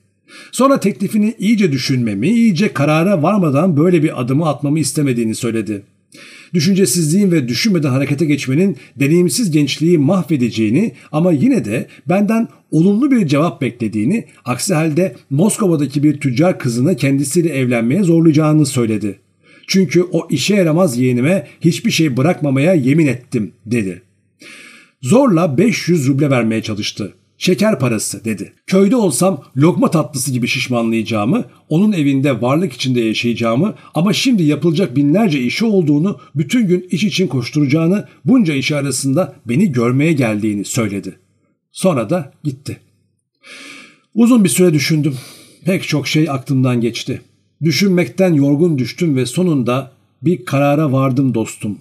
[0.53, 5.83] Sonra teklifini iyice düşünmemi, iyice karara varmadan böyle bir adımı atmamı istemediğini söyledi.
[6.55, 13.61] Düşüncesizliğin ve düşünmeden harekete geçmenin deneyimsiz gençliği mahvedeceğini ama yine de benden olumlu bir cevap
[13.61, 19.19] beklediğini, aksi halde Moskova'daki bir tüccar kızını kendisiyle evlenmeye zorlayacağını söyledi.
[19.67, 24.03] Çünkü o işe yaramaz yeğenime hiçbir şey bırakmamaya yemin ettim dedi.
[25.03, 27.15] Zorla 500 ruble vermeye çalıştı.
[27.39, 28.53] Şeker parası dedi.
[28.67, 35.41] Köyde olsam lokma tatlısı gibi şişmanlayacağımı, onun evinde varlık içinde yaşayacağımı ama şimdi yapılacak binlerce
[35.41, 41.19] işi olduğunu, bütün gün iş için koşturacağını, bunca işi arasında beni görmeye geldiğini söyledi.
[41.73, 42.81] Sonra da gitti.
[44.15, 45.15] Uzun bir süre düşündüm.
[45.65, 47.23] Pek çok şey aklımdan geçti.
[47.63, 51.79] Düşünmekten yorgun düştüm ve sonunda bir karara vardım dostum.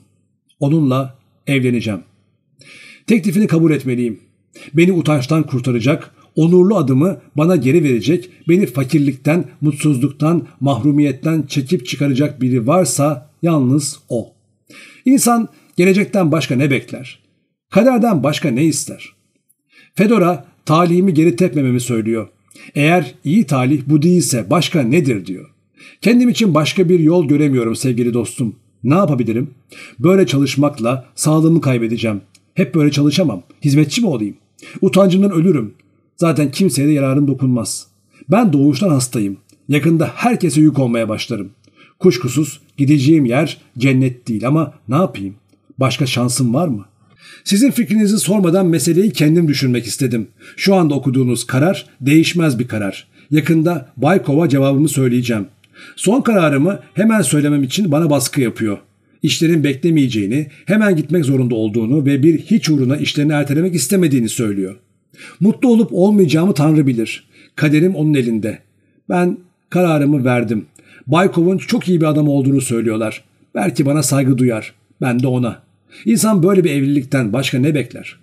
[0.59, 2.01] Onunla evleneceğim.
[3.07, 4.19] Teklifini kabul etmeliyim.
[4.73, 12.67] Beni utançtan kurtaracak, onurlu adımı bana geri verecek, beni fakirlikten, mutsuzluktan, mahrumiyetten çekip çıkaracak biri
[12.67, 14.33] varsa yalnız o.
[15.05, 15.47] İnsan
[15.77, 17.19] gelecekten başka ne bekler?
[17.69, 19.09] Kaderden başka ne ister?
[19.95, 22.27] Fedora talihimi geri tepmememi söylüyor.
[22.75, 25.49] Eğer iyi talih bu değilse başka nedir diyor.
[26.01, 28.55] Kendim için başka bir yol göremiyorum sevgili dostum.
[28.83, 29.49] Ne yapabilirim?
[29.99, 32.21] Böyle çalışmakla sağlığımı kaybedeceğim.
[32.53, 33.43] Hep böyle çalışamam.
[33.63, 34.35] Hizmetçi mi olayım?
[34.81, 35.73] Utancımdan ölürüm.
[36.17, 37.87] Zaten kimseye de yararım dokunmaz.
[38.31, 39.37] Ben doğuştan hastayım.
[39.69, 41.49] Yakında herkese yük olmaya başlarım.
[41.99, 45.35] Kuşkusuz gideceğim yer cennet değil ama ne yapayım?
[45.77, 46.85] Başka şansım var mı?
[47.43, 50.27] Sizin fikrinizi sormadan meseleyi kendim düşünmek istedim.
[50.57, 53.07] Şu anda okuduğunuz karar değişmez bir karar.
[53.31, 55.47] Yakında Baykov'a cevabımı söyleyeceğim.
[55.95, 58.77] Son kararımı hemen söylemem için bana baskı yapıyor.
[59.23, 64.75] İşlerin beklemeyeceğini, hemen gitmek zorunda olduğunu ve bir hiç uğruna işlerini ertelemek istemediğini söylüyor.
[65.39, 67.27] Mutlu olup olmayacağımı Tanrı bilir.
[67.55, 68.59] Kaderim onun elinde.
[69.09, 69.37] Ben
[69.69, 70.65] kararımı verdim.
[71.07, 73.23] Baykov'un çok iyi bir adam olduğunu söylüyorlar.
[73.55, 74.73] Belki bana saygı duyar.
[75.01, 75.61] Ben de ona.
[76.05, 78.15] İnsan böyle bir evlilikten başka ne bekler?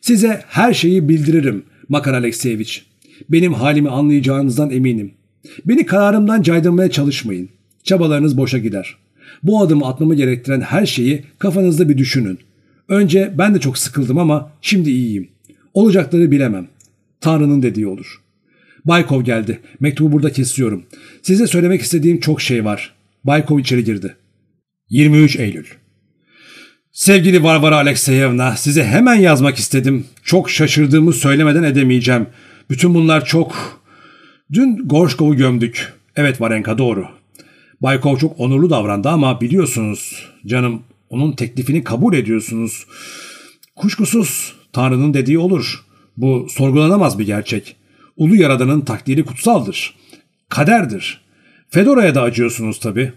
[0.00, 2.78] Size her şeyi bildiririm Makar Alekseyevich.
[3.28, 5.12] Benim halimi anlayacağınızdan eminim.
[5.64, 7.48] Beni kararımdan caydırmaya çalışmayın.
[7.84, 8.96] Çabalarınız boşa gider.
[9.42, 12.38] Bu adımı atmamı gerektiren her şeyi kafanızda bir düşünün.
[12.88, 15.28] Önce ben de çok sıkıldım ama şimdi iyiyim.
[15.74, 16.68] Olacakları bilemem.
[17.20, 18.20] Tanrı'nın dediği olur.
[18.84, 19.60] Baykov geldi.
[19.80, 20.84] Mektubu burada kesiyorum.
[21.22, 22.94] Size söylemek istediğim çok şey var.
[23.24, 24.16] Baykov içeri girdi.
[24.88, 25.66] 23 Eylül
[26.92, 30.06] Sevgili Varvara Alekseyevna, size hemen yazmak istedim.
[30.24, 32.26] Çok şaşırdığımı söylemeden edemeyeceğim.
[32.70, 33.80] Bütün bunlar çok...
[34.52, 35.92] Dün Gorşkov'u gömdük.
[36.16, 37.19] Evet Varenka doğru.
[37.80, 42.86] Baykov çok onurlu davrandı ama biliyorsunuz canım onun teklifini kabul ediyorsunuz.
[43.76, 45.84] Kuşkusuz Tanrı'nın dediği olur.
[46.16, 47.76] Bu sorgulanamaz bir gerçek.
[48.16, 49.94] Ulu Yaradan'ın takdiri kutsaldır.
[50.48, 51.20] Kaderdir.
[51.68, 53.12] Fedora'ya da acıyorsunuz tabii.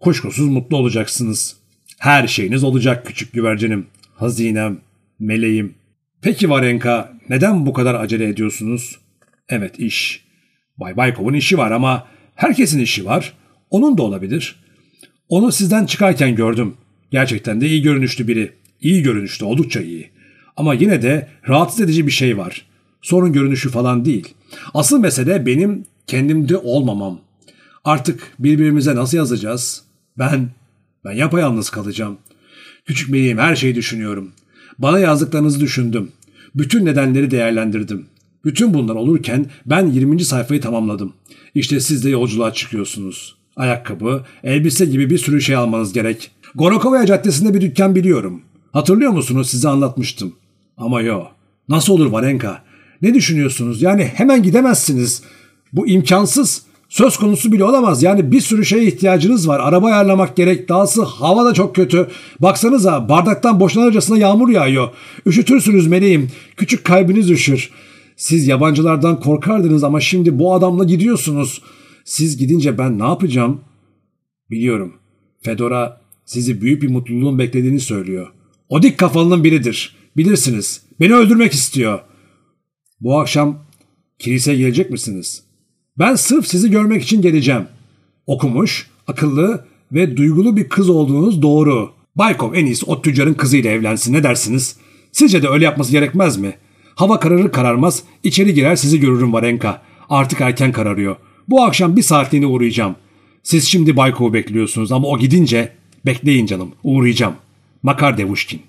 [0.00, 1.56] Kuşkusuz mutlu olacaksınız.
[1.98, 3.86] Her şeyiniz olacak küçük güvercinim.
[4.14, 4.80] Hazinem,
[5.18, 5.74] meleğim.
[6.22, 8.98] Peki Varenka neden bu kadar acele ediyorsunuz?
[9.48, 10.24] Evet iş.
[10.76, 13.32] Bay Baykov'un işi var ama herkesin işi var.
[13.70, 14.56] Onun da olabilir.
[15.28, 16.74] Onu sizden çıkarken gördüm.
[17.10, 18.52] Gerçekten de iyi görünüşlü biri.
[18.80, 20.10] İyi görünüşlü, oldukça iyi.
[20.56, 22.66] Ama yine de rahatsız edici bir şey var.
[23.02, 24.34] Sorun görünüşü falan değil.
[24.74, 27.20] Asıl mesele benim kendimde olmamam.
[27.84, 29.82] Artık birbirimize nasıl yazacağız?
[30.18, 30.50] Ben,
[31.04, 32.18] ben yapayalnız kalacağım.
[32.86, 34.32] Küçük meleğim her şeyi düşünüyorum.
[34.78, 36.12] Bana yazdıklarınızı düşündüm.
[36.54, 38.06] Bütün nedenleri değerlendirdim.
[38.44, 40.24] Bütün bunlar olurken ben 20.
[40.24, 41.12] sayfayı tamamladım.
[41.54, 43.37] İşte siz de yolculuğa çıkıyorsunuz.
[43.58, 46.30] Ayakkabı, elbise gibi bir sürü şey almanız gerek.
[46.54, 48.42] Gorokovaya Caddesi'nde bir dükkan biliyorum.
[48.72, 50.34] Hatırlıyor musunuz size anlatmıştım.
[50.76, 51.24] Ama yo.
[51.68, 52.62] Nasıl olur Varenka?
[53.02, 53.82] Ne düşünüyorsunuz?
[53.82, 55.22] Yani hemen gidemezsiniz.
[55.72, 56.62] Bu imkansız.
[56.88, 58.02] Söz konusu bile olamaz.
[58.02, 59.60] Yani bir sürü şeye ihtiyacınız var.
[59.60, 60.68] Araba ayarlamak gerek.
[60.68, 62.08] Dahası hava da çok kötü.
[62.40, 64.88] Baksanıza bardaktan boşanırcasına yağmur yağıyor.
[65.26, 66.30] Üşütürsünüz meleğim.
[66.56, 67.70] Küçük kalbiniz üşür.
[68.16, 71.62] Siz yabancılardan korkardınız ama şimdi bu adamla gidiyorsunuz.
[72.08, 73.60] Siz gidince ben ne yapacağım?
[74.50, 74.92] Biliyorum.
[75.42, 78.32] Fedora sizi büyük bir mutluluğun beklediğini söylüyor.
[78.68, 79.96] O dik kafalının biridir.
[80.16, 80.82] Bilirsiniz.
[81.00, 82.00] Beni öldürmek istiyor.
[83.00, 83.58] Bu akşam
[84.18, 85.42] kiliseye gelecek misiniz?
[85.98, 87.66] Ben sırf sizi görmek için geleceğim.
[88.26, 91.90] Okumuş, akıllı ve duygulu bir kız olduğunuz doğru.
[92.16, 94.76] Baykov en iyisi o tüccarın kızıyla evlensin ne dersiniz?
[95.12, 96.54] Sizce de öyle yapması gerekmez mi?
[96.94, 99.82] Hava kararır kararmaz içeri girer sizi görürüm Varenka.
[100.08, 101.16] Artık erken kararıyor.
[101.48, 102.96] Bu akşam bir saatliğine uğrayacağım.
[103.42, 105.72] Siz şimdi Baykov'u bekliyorsunuz ama o gidince
[106.06, 107.34] bekleyin canım uğrayacağım.
[107.82, 108.62] Makar Devuşkin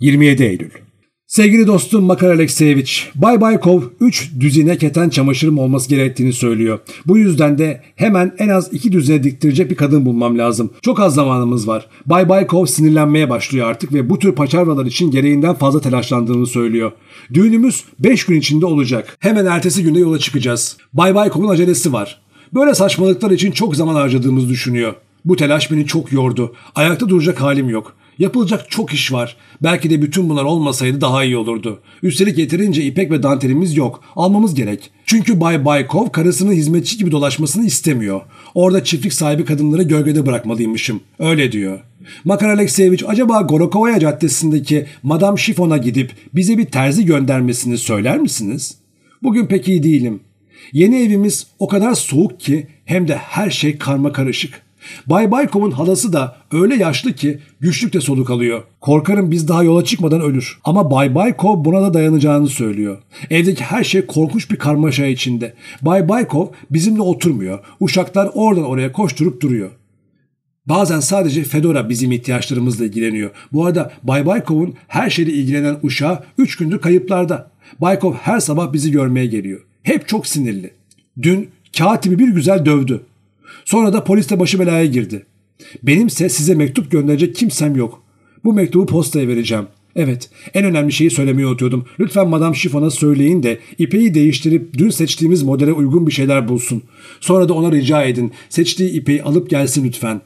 [0.00, 0.70] 27 Eylül
[1.30, 6.78] Sevgili dostum Makar Alekseyevich, Bay Baykov 3 düzine keten çamaşırım olması gerektiğini söylüyor.
[7.06, 10.70] Bu yüzden de hemen en az 2 düzine diktirecek bir kadın bulmam lazım.
[10.82, 11.86] Çok az zamanımız var.
[12.06, 16.92] Bay Baykov sinirlenmeye başlıyor artık ve bu tür paçavralar için gereğinden fazla telaşlandığını söylüyor.
[17.34, 19.16] Düğünümüz 5 gün içinde olacak.
[19.20, 20.76] Hemen ertesi günde yola çıkacağız.
[20.92, 22.20] Bay Baykov'un acelesi var.
[22.54, 24.94] Böyle saçmalıklar için çok zaman harcadığımızı düşünüyor.
[25.24, 26.54] Bu telaş beni çok yordu.
[26.74, 27.96] Ayakta duracak halim yok.
[28.20, 29.36] Yapılacak çok iş var.
[29.62, 31.80] Belki de bütün bunlar olmasaydı daha iyi olurdu.
[32.02, 34.04] Üstelik yeterince ipek ve dantelimiz yok.
[34.16, 34.90] Almamız gerek.
[35.06, 38.20] Çünkü Bay Baykov karısının hizmetçi gibi dolaşmasını istemiyor.
[38.54, 41.00] Orada çiftlik sahibi kadınları gölgede bırakmalıymışım.
[41.18, 41.80] Öyle diyor.
[42.24, 48.76] Makar Alekseyevich acaba Gorokovaya Caddesi'ndeki Madame Şifon'a gidip bize bir terzi göndermesini söyler misiniz?
[49.22, 50.20] Bugün pek iyi değilim.
[50.72, 54.62] Yeni evimiz o kadar soğuk ki hem de her şey karma karışık.
[55.06, 58.62] Bay Baykov'un halası da öyle yaşlı ki güçlükle soluk alıyor.
[58.80, 60.58] Korkarım biz daha yola çıkmadan ölür.
[60.64, 62.98] Ama Bay Baykov buna da dayanacağını söylüyor.
[63.30, 65.54] Evdeki her şey korkunç bir karmaşa içinde.
[65.82, 67.58] Bay Baykov bizimle oturmuyor.
[67.80, 69.70] Uşaklar oradan oraya koşturup duruyor.
[70.66, 73.30] Bazen sadece Fedora bizim ihtiyaçlarımızla ilgileniyor.
[73.52, 77.50] Bu arada Bay Baykov'un her şeyle ilgilenen uşağı 3 gündür kayıplarda.
[77.80, 79.60] Baykov her sabah bizi görmeye geliyor.
[79.82, 80.70] Hep çok sinirli.
[81.22, 83.00] Dün katibi bir güzel dövdü.
[83.70, 85.26] Sonra da polisle başı belaya girdi.
[85.82, 88.02] Benimse size mektup gönderecek kimsem yok.
[88.44, 89.66] Bu mektubu postaya vereceğim.
[89.96, 91.84] Evet, en önemli şeyi söylemeyi unutuyordum.
[92.00, 96.82] Lütfen Madame Chiffon'a söyleyin de ipeyi değiştirip dün seçtiğimiz modele uygun bir şeyler bulsun.
[97.20, 98.32] Sonra da ona rica edin.
[98.48, 100.20] Seçtiği ipeyi alıp gelsin lütfen.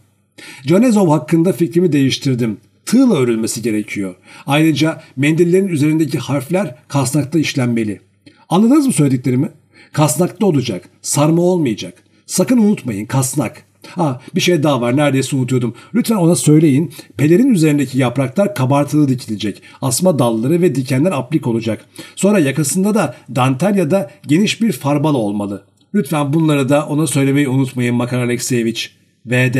[0.66, 2.56] Canezov hakkında fikrimi değiştirdim.
[2.86, 4.14] Tığla örülmesi gerekiyor.
[4.46, 8.00] Ayrıca mendillerin üzerindeki harfler kasnakta işlenmeli.
[8.48, 9.50] Anladınız mı söylediklerimi?
[9.92, 10.88] Kasnakta olacak.
[11.02, 12.04] Sarma olmayacak.
[12.26, 13.64] Sakın unutmayın kasnak.
[13.88, 15.74] Ha bir şey daha var neredeyse unutuyordum.
[15.94, 16.92] Lütfen ona söyleyin.
[17.16, 19.62] Pelerin üzerindeki yapraklar kabartılı dikilecek.
[19.82, 21.84] Asma dalları ve dikenler aplik olacak.
[22.16, 25.64] Sonra yakasında da dantel ya da geniş bir farbala olmalı.
[25.94, 28.86] Lütfen bunları da ona söylemeyi unutmayın Makar Alekseyevich.
[29.26, 29.56] VD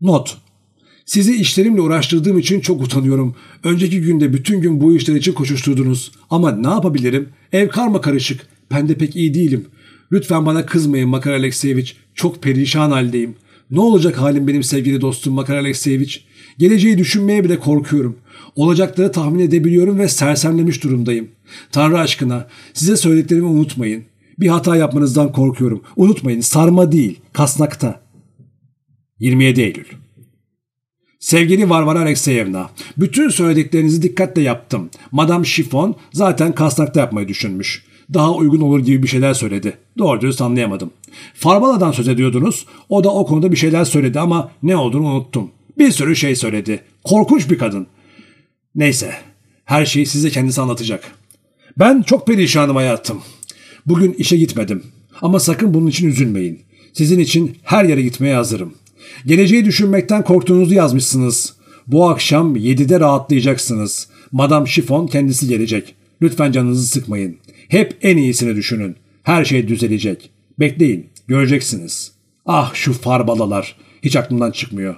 [0.00, 0.38] Not
[1.10, 3.34] sizi işlerimle uğraştırdığım için çok utanıyorum.
[3.64, 6.12] Önceki günde bütün gün bu işler için koşuşturdunuz.
[6.30, 7.28] Ama ne yapabilirim?
[7.52, 8.46] Ev karma karışık.
[8.70, 9.66] Ben de pek iyi değilim.
[10.12, 11.92] Lütfen bana kızmayın Makar Alekseyevich.
[12.14, 13.34] Çok perişan haldeyim.
[13.70, 16.18] Ne olacak halim benim sevgili dostum Makar Alekseyevich?
[16.58, 18.16] Geleceği düşünmeye bile korkuyorum.
[18.56, 21.28] Olacakları tahmin edebiliyorum ve sersemlemiş durumdayım.
[21.72, 24.04] Tanrı aşkına size söylediklerimi unutmayın.
[24.38, 25.82] Bir hata yapmanızdan korkuyorum.
[25.96, 28.00] Unutmayın sarma değil, kasnakta.
[29.18, 29.84] 27 Eylül
[31.20, 34.90] Sevgili Varvara Alexeyevna, bütün söylediklerinizi dikkatle yaptım.
[35.12, 37.84] Madame Chiffon zaten kasnakta yapmayı düşünmüş.
[38.14, 39.76] Daha uygun olur gibi bir şeyler söyledi.
[39.98, 40.90] Doğru dürüst anlayamadım.
[41.34, 42.66] Farbala'dan söz ediyordunuz.
[42.88, 45.50] O da o konuda bir şeyler söyledi ama ne olduğunu unuttum.
[45.78, 46.82] Bir sürü şey söyledi.
[47.04, 47.86] Korkunç bir kadın.
[48.74, 49.14] Neyse,
[49.64, 51.12] her şeyi size kendisi anlatacak.
[51.78, 53.22] Ben çok perişanım hayatım.
[53.86, 54.82] Bugün işe gitmedim.
[55.22, 56.62] Ama sakın bunun için üzülmeyin.
[56.92, 58.74] Sizin için her yere gitmeye hazırım.
[59.26, 61.54] Geleceği düşünmekten korktuğunuzu yazmışsınız.
[61.86, 64.08] Bu akşam 7'de rahatlayacaksınız.
[64.32, 65.94] Madame Chiffon kendisi gelecek.
[66.22, 67.36] Lütfen canınızı sıkmayın.
[67.70, 68.96] Hep en iyisini düşünün.
[69.22, 70.30] Her şey düzelecek.
[70.58, 72.12] Bekleyin, göreceksiniz.
[72.46, 73.76] Ah şu farbalalar.
[74.02, 74.96] Hiç aklımdan çıkmıyor.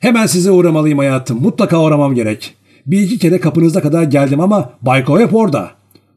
[0.00, 1.42] Hemen size uğramalıyım hayatım.
[1.42, 2.54] Mutlaka uğramam gerek.
[2.86, 5.70] Bir iki kere kapınıza kadar geldim ama Bayko hep orada.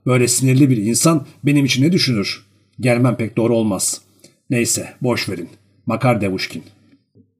[0.05, 2.45] Böyle sinirli bir insan benim için ne düşünür?
[2.79, 4.01] Gelmem pek doğru olmaz.
[4.49, 5.49] Neyse, boş verin.
[5.85, 6.63] Makar Devuşkin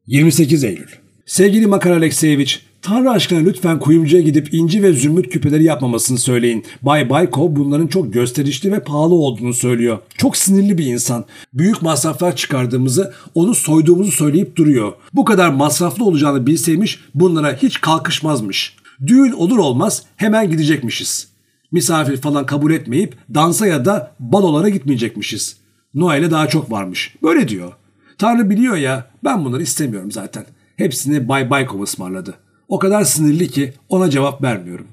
[0.08, 0.90] 28 Eylül
[1.26, 6.66] Sevgili Makar Alekseyevich, Tanrı aşkına lütfen kuyumcuya gidip inci ve zümrüt küpeleri yapmamasını söyleyin.
[6.82, 10.00] Bay Bayko bunların çok gösterişli ve pahalı olduğunu söylüyor.
[10.18, 11.26] Çok sinirli bir insan.
[11.54, 14.94] Büyük masraflar çıkardığımızı, onu soyduğumuzu söyleyip duruyor.
[15.14, 18.76] Bu kadar masraflı olacağını bilseymiş bunlara hiç kalkışmazmış.
[19.08, 21.28] Düğün olur olmaz hemen gidecekmişiz.
[21.72, 25.58] Misafir falan kabul etmeyip dansa ya da balolara gitmeyecekmişiz.
[25.94, 27.16] Noel'e daha çok varmış.
[27.24, 27.74] Böyle diyor.
[28.18, 30.46] Tanrı biliyor ya ben bunları istemiyorum zaten.
[30.76, 32.36] Hepsini Bay Baykov ısmarladı.
[32.70, 34.88] O kadar sinirli ki ona cevap vermiyorum.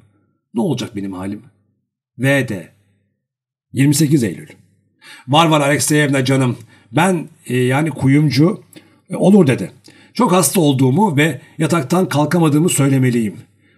[0.54, 1.42] Ne olacak benim halim?
[2.18, 2.50] VD
[3.72, 4.48] 28 Eylül
[5.28, 6.56] Var var Alexeyevna canım.
[6.92, 8.62] Ben e, yani kuyumcu
[9.10, 9.72] e, olur dedi.
[10.14, 13.36] Çok hasta olduğumu ve yataktan kalkamadığımı söylemeliyim.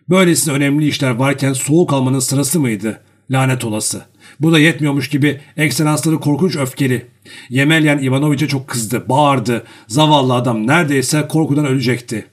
[0.08, 3.00] Böylesine önemli işler varken soğuk almanın sırası mıydı?
[3.30, 4.02] Lanet olası.
[4.40, 7.06] Bu da yetmiyormuş gibi ekselansları korkunç öfkeli.
[7.48, 9.64] Yemelyan Ivanoviç'e çok kızdı, bağırdı.
[9.86, 12.26] Zavallı adam neredeyse korkudan ölecekti.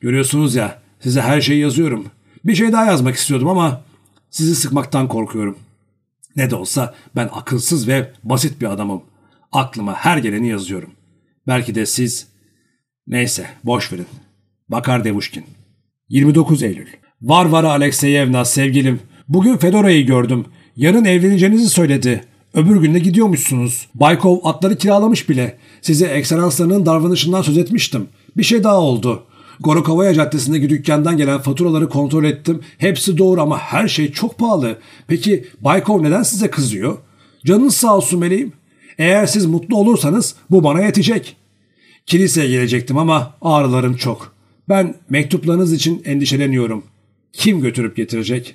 [0.00, 2.06] Görüyorsunuz ya size her şeyi yazıyorum.
[2.44, 3.80] Bir şey daha yazmak istiyordum ama
[4.30, 5.58] sizi sıkmaktan korkuyorum.
[6.36, 9.02] Ne de olsa ben akılsız ve basit bir adamım.
[9.52, 10.90] Aklıma her geleni yazıyorum.
[11.46, 12.26] Belki de siz...
[13.06, 14.06] Neyse boş verin.
[14.68, 15.44] Bakar Devuşkin.
[16.08, 16.86] 29 Eylül.
[17.22, 19.00] Varvara Alekseyevna sevgilim.
[19.28, 20.44] Bugün Fedora'yı gördüm.
[20.76, 22.24] Yarın evleneceğinizi söyledi.
[22.54, 23.88] Öbür günde gidiyormuşsunuz.
[23.94, 25.58] Baykov atları kiralamış bile.
[25.82, 28.08] Size ekselanslarının davranışından söz etmiştim.
[28.36, 29.26] Bir şey daha oldu.
[29.60, 32.60] Gorokovaya Caddesi'ndeki dükkandan gelen faturaları kontrol ettim.
[32.78, 34.78] Hepsi doğru ama her şey çok pahalı.
[35.06, 36.98] Peki Baykov neden size kızıyor?
[37.44, 38.52] Canınız sağ olsun meleğim.
[38.98, 41.36] Eğer siz mutlu olursanız bu bana yetecek.
[42.06, 44.34] Kiliseye gelecektim ama ağrılarım çok.
[44.68, 46.84] Ben mektuplarınız için endişeleniyorum.
[47.32, 48.54] Kim götürüp getirecek?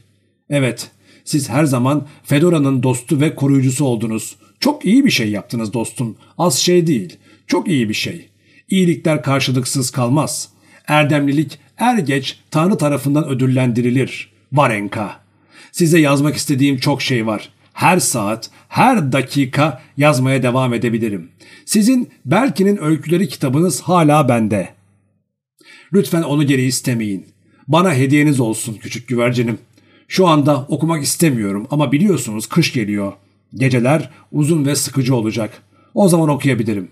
[0.49, 0.91] Evet,
[1.25, 4.35] siz her zaman Fedora'nın dostu ve koruyucusu oldunuz.
[4.59, 6.15] Çok iyi bir şey yaptınız dostum.
[6.37, 7.17] Az şey değil.
[7.47, 8.29] Çok iyi bir şey.
[8.69, 10.49] İyilikler karşılıksız kalmaz.
[10.91, 14.31] Erdemlilik er geç Tanrı tarafından ödüllendirilir.
[14.53, 15.19] Varenka.
[15.71, 17.49] Size yazmak istediğim çok şey var.
[17.73, 21.29] Her saat, her dakika yazmaya devam edebilirim.
[21.65, 24.69] Sizin Belki'nin öyküleri kitabınız hala bende.
[25.93, 27.25] Lütfen onu geri istemeyin.
[27.67, 29.59] Bana hediyeniz olsun küçük güvercinim.
[30.07, 33.13] Şu anda okumak istemiyorum ama biliyorsunuz kış geliyor.
[33.55, 35.61] Geceler uzun ve sıkıcı olacak.
[35.93, 36.87] O zaman okuyabilirim.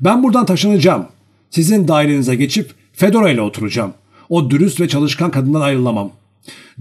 [0.00, 1.06] Ben buradan taşınacağım.
[1.50, 3.94] Sizin dairenize geçip Fedora ile oturacağım.
[4.28, 6.12] O dürüst ve çalışkan kadından ayrılamam.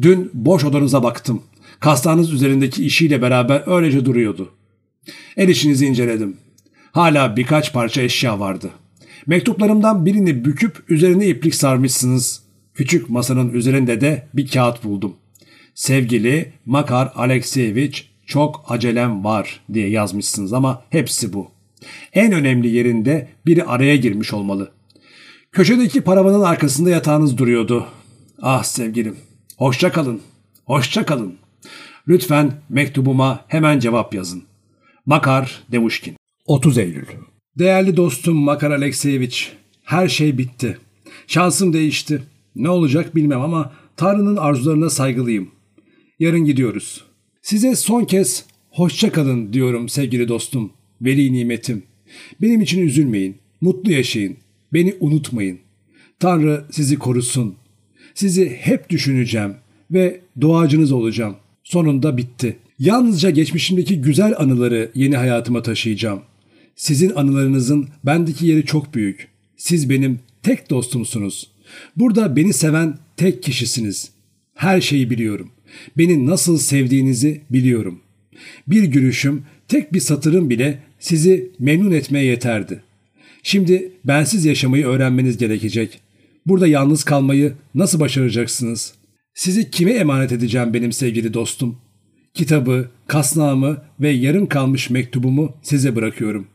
[0.01, 1.43] Dün boş odanıza baktım.
[1.79, 4.49] Kastanız üzerindeki işiyle beraber öylece duruyordu.
[5.37, 6.37] El işinizi inceledim.
[6.91, 8.69] Hala birkaç parça eşya vardı.
[9.27, 12.43] Mektuplarımdan birini büküp üzerine iplik sarmışsınız.
[12.73, 15.15] Küçük masanın üzerinde de bir kağıt buldum.
[15.75, 21.47] Sevgili Makar Alekseyevich çok acelem var diye yazmışsınız ama hepsi bu.
[22.13, 24.71] En önemli yerinde biri araya girmiş olmalı.
[25.51, 27.87] Köşedeki paravanın arkasında yatağınız duruyordu.
[28.41, 29.15] Ah sevgilim,
[29.57, 30.21] hoşça kalın,
[30.65, 31.35] hoşça kalın.
[32.07, 34.43] Lütfen mektubuma hemen cevap yazın.
[35.05, 37.05] Makar Demuşkin 30 Eylül
[37.59, 39.47] Değerli dostum Makar Alekseyevich,
[39.83, 40.77] her şey bitti.
[41.27, 42.23] Şansım değişti.
[42.55, 45.51] Ne olacak bilmem ama Tanrı'nın arzularına saygılıyım.
[46.19, 47.05] Yarın gidiyoruz.
[47.41, 51.83] Size son kez hoşça kalın diyorum sevgili dostum, veli nimetim.
[52.41, 54.37] Benim için üzülmeyin, mutlu yaşayın,
[54.73, 55.59] beni unutmayın.
[56.19, 57.55] Tanrı sizi korusun.
[58.13, 59.55] Sizi hep düşüneceğim
[59.91, 61.35] ve duacınız olacağım.
[61.63, 62.57] Sonunda bitti.
[62.79, 66.21] Yalnızca geçmişimdeki güzel anıları yeni hayatıma taşıyacağım.
[66.75, 69.27] Sizin anılarınızın bendeki yeri çok büyük.
[69.57, 71.51] Siz benim tek dostumsunuz.
[71.95, 74.11] Burada beni seven tek kişisiniz.
[74.55, 75.51] Her şeyi biliyorum.
[75.97, 77.99] Beni nasıl sevdiğinizi biliyorum.
[78.67, 82.83] Bir gülüşüm, tek bir satırım bile sizi memnun etmeye yeterdi.
[83.43, 86.01] Şimdi bensiz yaşamayı öğrenmeniz gerekecek.
[86.45, 88.93] Burada yalnız kalmayı nasıl başaracaksınız?
[89.33, 91.77] Sizi kime emanet edeceğim benim sevgili dostum?
[92.33, 96.47] Kitabı, kasnağımı ve yarım kalmış mektubumu size bırakıyorum.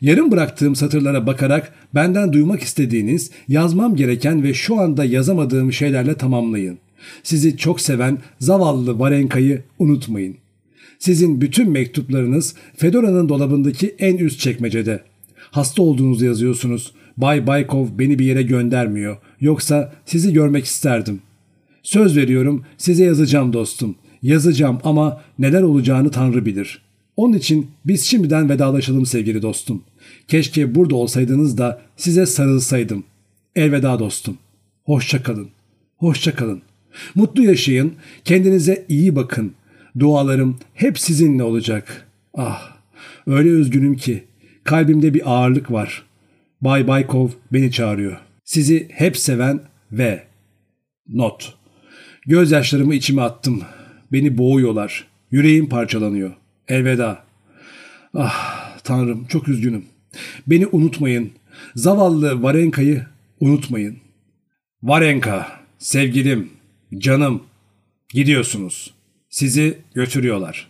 [0.00, 6.78] Yarım bıraktığım satırlara bakarak benden duymak istediğiniz, yazmam gereken ve şu anda yazamadığım şeylerle tamamlayın.
[7.22, 10.36] Sizi çok seven zavallı Varenka'yı unutmayın.
[10.98, 15.02] Sizin bütün mektuplarınız Fedora'nın dolabındaki en üst çekmecede.
[15.54, 16.92] Hasta olduğunuzu yazıyorsunuz.
[17.16, 19.16] Bay Baykov beni bir yere göndermiyor.
[19.40, 21.20] Yoksa sizi görmek isterdim.
[21.82, 23.96] Söz veriyorum size yazacağım dostum.
[24.22, 26.82] Yazacağım ama neler olacağını Tanrı bilir.
[27.16, 29.82] Onun için biz şimdiden vedalaşalım sevgili dostum.
[30.28, 33.04] Keşke burada olsaydınız da size sarılsaydım.
[33.56, 34.38] Elveda dostum.
[34.84, 35.48] Hoşça kalın.
[35.96, 36.62] Hoşça kalın.
[37.14, 37.92] Mutlu yaşayın.
[38.24, 39.52] Kendinize iyi bakın.
[39.98, 42.06] Dualarım hep sizinle olacak.
[42.34, 42.76] Ah,
[43.26, 44.24] öyle üzgünüm ki
[44.64, 46.02] kalbimde bir ağırlık var.
[46.60, 48.18] Bay Baykov beni çağırıyor.
[48.44, 49.60] Sizi hep seven
[49.92, 50.24] ve
[51.08, 51.54] not.
[52.26, 53.62] Gözyaşlarımı içime attım.
[54.12, 55.06] Beni boğuyorlar.
[55.30, 56.32] Yüreğim parçalanıyor.
[56.68, 57.24] Elveda.
[58.14, 59.84] Ah tanrım çok üzgünüm.
[60.46, 61.32] Beni unutmayın.
[61.76, 63.06] Zavallı Varenka'yı
[63.40, 63.96] unutmayın.
[64.82, 66.50] Varenka, sevgilim,
[66.98, 67.42] canım,
[68.08, 68.94] gidiyorsunuz.
[69.28, 70.68] Sizi götürüyorlar.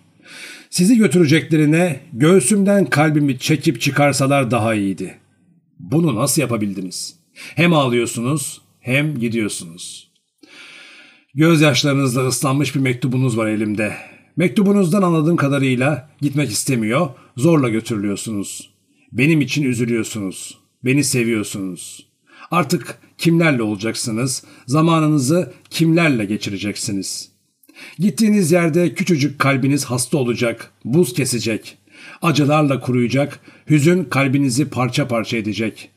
[0.75, 5.18] Sizi götüreceklerine göğsümden kalbimi çekip çıkarsalar daha iyiydi.
[5.79, 7.16] Bunu nasıl yapabildiniz?
[7.35, 10.12] Hem ağlıyorsunuz hem gidiyorsunuz.
[11.35, 13.97] Gözyaşlarınızla ıslanmış bir mektubunuz var elimde.
[14.37, 18.70] Mektubunuzdan anladığım kadarıyla gitmek istemiyor, zorla götürülüyorsunuz.
[19.12, 20.59] Benim için üzülüyorsunuz.
[20.85, 22.07] Beni seviyorsunuz.
[22.51, 24.45] Artık kimlerle olacaksınız?
[24.66, 27.34] Zamanınızı kimlerle geçireceksiniz?
[27.99, 31.79] Gittiğiniz yerde küçücük kalbiniz hasta olacak, buz kesecek.
[32.22, 35.91] Acılarla kuruyacak, hüzün kalbinizi parça parça edecek.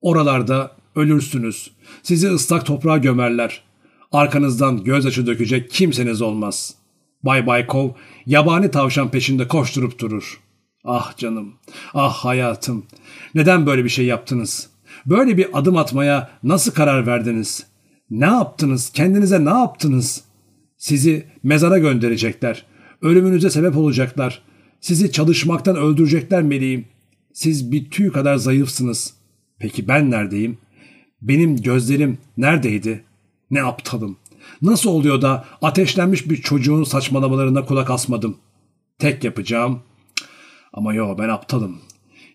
[0.00, 1.70] Oralarda ölürsünüz.
[2.02, 3.62] Sizi ıslak toprağa gömerler.
[4.12, 6.74] Arkanızdan gözyaşı dökecek kimseniz olmaz.
[7.22, 7.90] Bay Baykov
[8.26, 10.40] yabani tavşan peşinde koşturup durur.
[10.84, 11.54] Ah canım,
[11.94, 12.86] ah hayatım.
[13.34, 14.70] Neden böyle bir şey yaptınız?
[15.06, 17.66] Böyle bir adım atmaya nasıl karar verdiniz?
[18.10, 18.90] Ne yaptınız?
[18.90, 20.24] Kendinize ne yaptınız?
[20.82, 22.66] Sizi mezara gönderecekler.
[23.02, 24.42] Ölümünüze sebep olacaklar.
[24.80, 26.84] Sizi çalışmaktan öldürecekler meleğim.
[27.32, 29.14] Siz bir tüy kadar zayıfsınız.
[29.58, 30.58] Peki ben neredeyim?
[31.20, 33.04] Benim gözlerim neredeydi?
[33.50, 34.16] Ne aptalım.
[34.62, 38.36] Nasıl oluyor da ateşlenmiş bir çocuğun saçmalamalarına kulak asmadım?
[38.98, 39.80] Tek yapacağım.
[40.72, 41.78] Ama yo ben aptalım.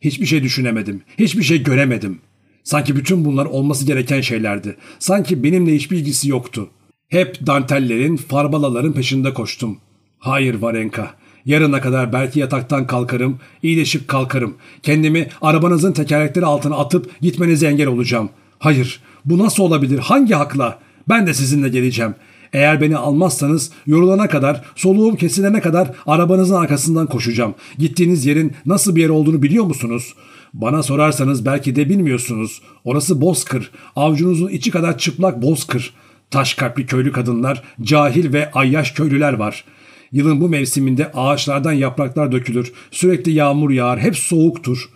[0.01, 1.01] Hiçbir şey düşünemedim.
[1.19, 2.19] Hiçbir şey göremedim.
[2.63, 4.77] Sanki bütün bunlar olması gereken şeylerdi.
[4.99, 6.69] Sanki benimle hiçbir ilgisi yoktu.
[7.07, 9.77] Hep dantellerin, farbalaların peşinde koştum.
[10.19, 11.11] Hayır Varenka.
[11.45, 14.55] Yarına kadar belki yataktan kalkarım, iyileşip kalkarım.
[14.83, 18.29] Kendimi arabanızın tekerlekleri altına atıp gitmenize engel olacağım.
[18.59, 19.97] Hayır, bu nasıl olabilir?
[19.97, 20.79] Hangi hakla?
[21.09, 22.15] Ben de sizinle geleceğim.
[22.53, 27.55] Eğer beni almazsanız yorulana kadar, soluğum kesilene kadar arabanızın arkasından koşacağım.
[27.77, 30.13] Gittiğiniz yerin nasıl bir yer olduğunu biliyor musunuz?
[30.53, 32.61] Bana sorarsanız belki de bilmiyorsunuz.
[32.83, 33.71] Orası bozkır.
[33.95, 35.93] Avcunuzun içi kadar çıplak bozkır.
[36.31, 39.63] Taş kalpli köylü kadınlar, cahil ve ayyaş köylüler var.
[40.11, 42.73] Yılın bu mevsiminde ağaçlardan yapraklar dökülür.
[42.91, 43.99] Sürekli yağmur yağar.
[43.99, 44.89] Hep soğuktur.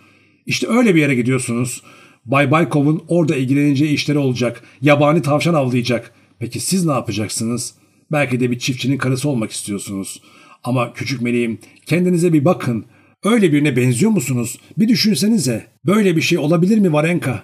[0.46, 1.82] İşte öyle bir yere gidiyorsunuz.
[2.24, 4.62] Bay Baykov'un orada ilgileneceği işleri olacak.
[4.80, 6.12] Yabani tavşan avlayacak.
[6.38, 7.74] Peki siz ne yapacaksınız?
[8.12, 10.22] Belki de bir çiftçinin karısı olmak istiyorsunuz.
[10.64, 12.84] Ama küçük meleğim kendinize bir bakın.
[13.24, 14.58] Öyle birine benziyor musunuz?
[14.78, 15.66] Bir düşünsenize.
[15.86, 17.42] Böyle bir şey olabilir mi Varenka?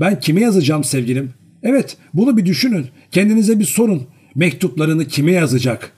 [0.00, 1.34] Ben kime yazacağım sevgilim?
[1.64, 2.86] Evet, bunu bir düşünün.
[3.12, 4.06] Kendinize bir sorun.
[4.34, 5.92] Mektuplarını kime yazacak?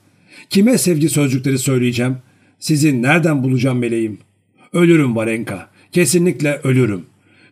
[0.51, 2.17] Kime sevgi sözcükleri söyleyeceğim?
[2.59, 4.19] Sizi nereden bulacağım meleğim?
[4.73, 5.71] Ölürüm Varenka.
[5.93, 7.03] Kesinlikle ölürüm.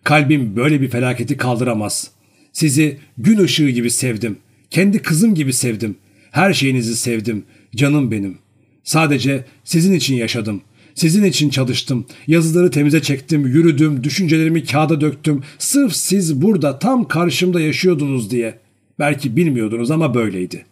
[0.04, 2.10] Kalbim böyle bir felaketi kaldıramaz.
[2.52, 4.36] Sizi gün ışığı gibi sevdim.
[4.70, 5.96] Kendi kızım gibi sevdim.
[6.30, 7.44] Her şeyinizi sevdim.
[7.76, 8.38] Canım benim.
[8.84, 10.62] Sadece sizin için yaşadım.
[10.94, 12.06] Sizin için çalıştım.
[12.26, 15.42] Yazıları temize çektim, yürüdüm, düşüncelerimi kağıda döktüm.
[15.58, 18.58] Sırf siz burada tam karşımda yaşıyordunuz diye.
[18.98, 20.64] Belki bilmiyordunuz ama böyleydi.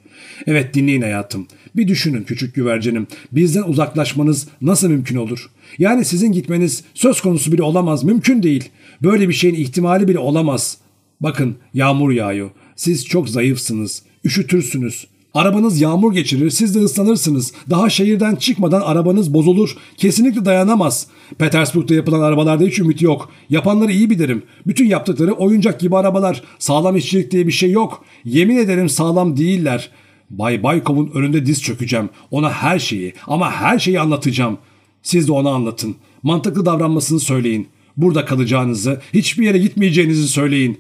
[0.46, 1.46] Evet dinleyin hayatım.
[1.76, 3.06] Bir düşünün küçük güvercinim.
[3.32, 5.50] Bizden uzaklaşmanız nasıl mümkün olur?
[5.78, 8.04] Yani sizin gitmeniz söz konusu bile olamaz.
[8.04, 8.68] Mümkün değil.
[9.02, 10.78] Böyle bir şeyin ihtimali bile olamaz.
[11.20, 12.50] Bakın yağmur yağıyor.
[12.76, 14.02] Siz çok zayıfsınız.
[14.24, 15.06] Üşütürsünüz.
[15.34, 17.52] Arabanız yağmur geçirir, siz de ıslanırsınız.
[17.70, 19.76] Daha şehirden çıkmadan arabanız bozulur.
[19.96, 21.06] Kesinlikle dayanamaz.
[21.38, 23.30] Petersburg'da yapılan arabalarda hiç ümit yok.
[23.50, 24.42] Yapanları iyi bilirim.
[24.66, 26.42] Bütün yaptıkları oyuncak gibi arabalar.
[26.58, 28.04] Sağlam işçilik diye bir şey yok.
[28.24, 29.90] Yemin ederim sağlam değiller.
[30.30, 32.08] Bay Baykov'un önünde diz çökeceğim.
[32.30, 34.58] Ona her şeyi ama her şeyi anlatacağım.
[35.02, 35.96] Siz de ona anlatın.
[36.22, 37.68] Mantıklı davranmasını söyleyin.
[37.96, 40.78] Burada kalacağınızı, hiçbir yere gitmeyeceğinizi söyleyin.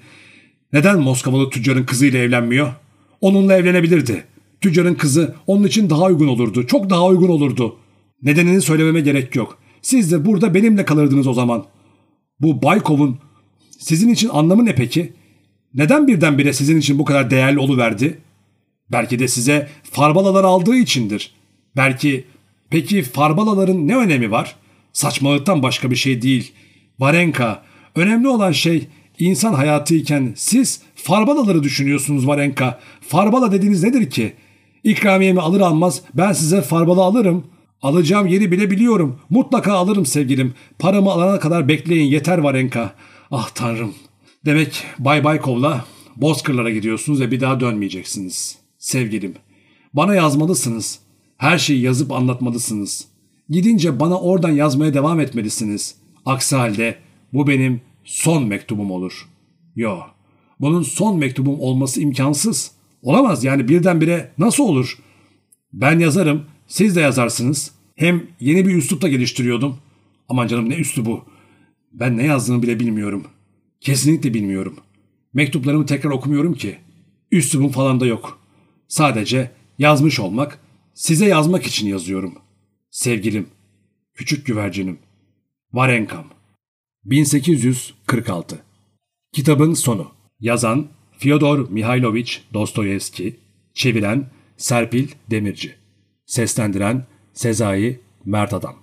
[0.72, 2.72] Neden Moskovalı tüccarın kızıyla evlenmiyor?
[3.20, 4.24] Onunla evlenebilirdi.
[4.62, 6.66] Tüccarın kızı onun için daha uygun olurdu.
[6.66, 7.76] Çok daha uygun olurdu.
[8.22, 9.58] Nedenini söylememe gerek yok.
[9.82, 11.64] Siz de burada benimle kalırdınız o zaman.
[12.40, 13.18] Bu Baykov'un
[13.78, 15.12] sizin için anlamı ne peki?
[15.74, 18.18] Neden birdenbire sizin için bu kadar değerli oluverdi?
[18.92, 21.34] Belki de size farbalalar aldığı içindir.
[21.76, 22.24] Belki
[22.70, 24.56] peki farbalaların ne önemi var?
[24.92, 26.52] Saçmalıktan başka bir şey değil.
[26.98, 27.62] Varenka,
[27.94, 28.88] önemli olan şey
[29.18, 32.80] insan hayatıyken siz farbalaları düşünüyorsunuz Varenka.
[33.00, 34.32] Farbala dediğiniz nedir ki?
[34.84, 37.46] İkramiyemi alır almaz ben size farbala alırım.
[37.82, 39.20] Alacağım yeri bile biliyorum.
[39.30, 40.54] Mutlaka alırım sevgilim.
[40.78, 42.92] Paramı alana kadar bekleyin yeter Varenka.
[43.30, 43.94] Ah tanrım.
[44.44, 45.84] Demek Bay Baykov'la
[46.16, 48.58] Bozkırlara gidiyorsunuz ve bir daha dönmeyeceksiniz.
[48.78, 49.34] Sevgilim.
[49.94, 50.98] Bana yazmalısınız.
[51.36, 53.08] Her şeyi yazıp anlatmalısınız.
[53.48, 55.94] Gidince bana oradan yazmaya devam etmelisiniz.
[56.26, 56.96] Aksi halde
[57.32, 59.28] bu benim son mektubum olur.
[59.76, 59.98] Yo,
[60.60, 62.70] bunun son mektubum olması imkansız.
[63.02, 64.98] Olamaz yani birdenbire nasıl olur?
[65.72, 67.72] Ben yazarım, siz de yazarsınız.
[67.96, 69.78] Hem yeni bir üslup da geliştiriyordum.
[70.28, 71.24] Aman canım ne üslubu.
[71.92, 73.24] Ben ne yazdığını bile bilmiyorum.
[73.80, 74.76] Kesinlikle bilmiyorum.
[75.34, 76.78] Mektuplarımı tekrar okumuyorum ki.
[77.30, 78.38] Üslubum falan da yok.
[78.88, 80.58] Sadece yazmış olmak,
[80.94, 82.34] size yazmak için yazıyorum.
[82.90, 83.46] Sevgilim,
[84.14, 84.98] küçük güvercinim.
[85.72, 86.24] Varenkam.
[87.04, 88.62] 1846
[89.32, 90.10] Kitabın sonu.
[90.40, 90.86] Yazan
[91.22, 93.36] Fyodor Mihailovich Dostoyevski.
[93.74, 95.74] Çeviren Serpil Demirci.
[96.26, 98.81] Seslendiren Sezai Mert Adam.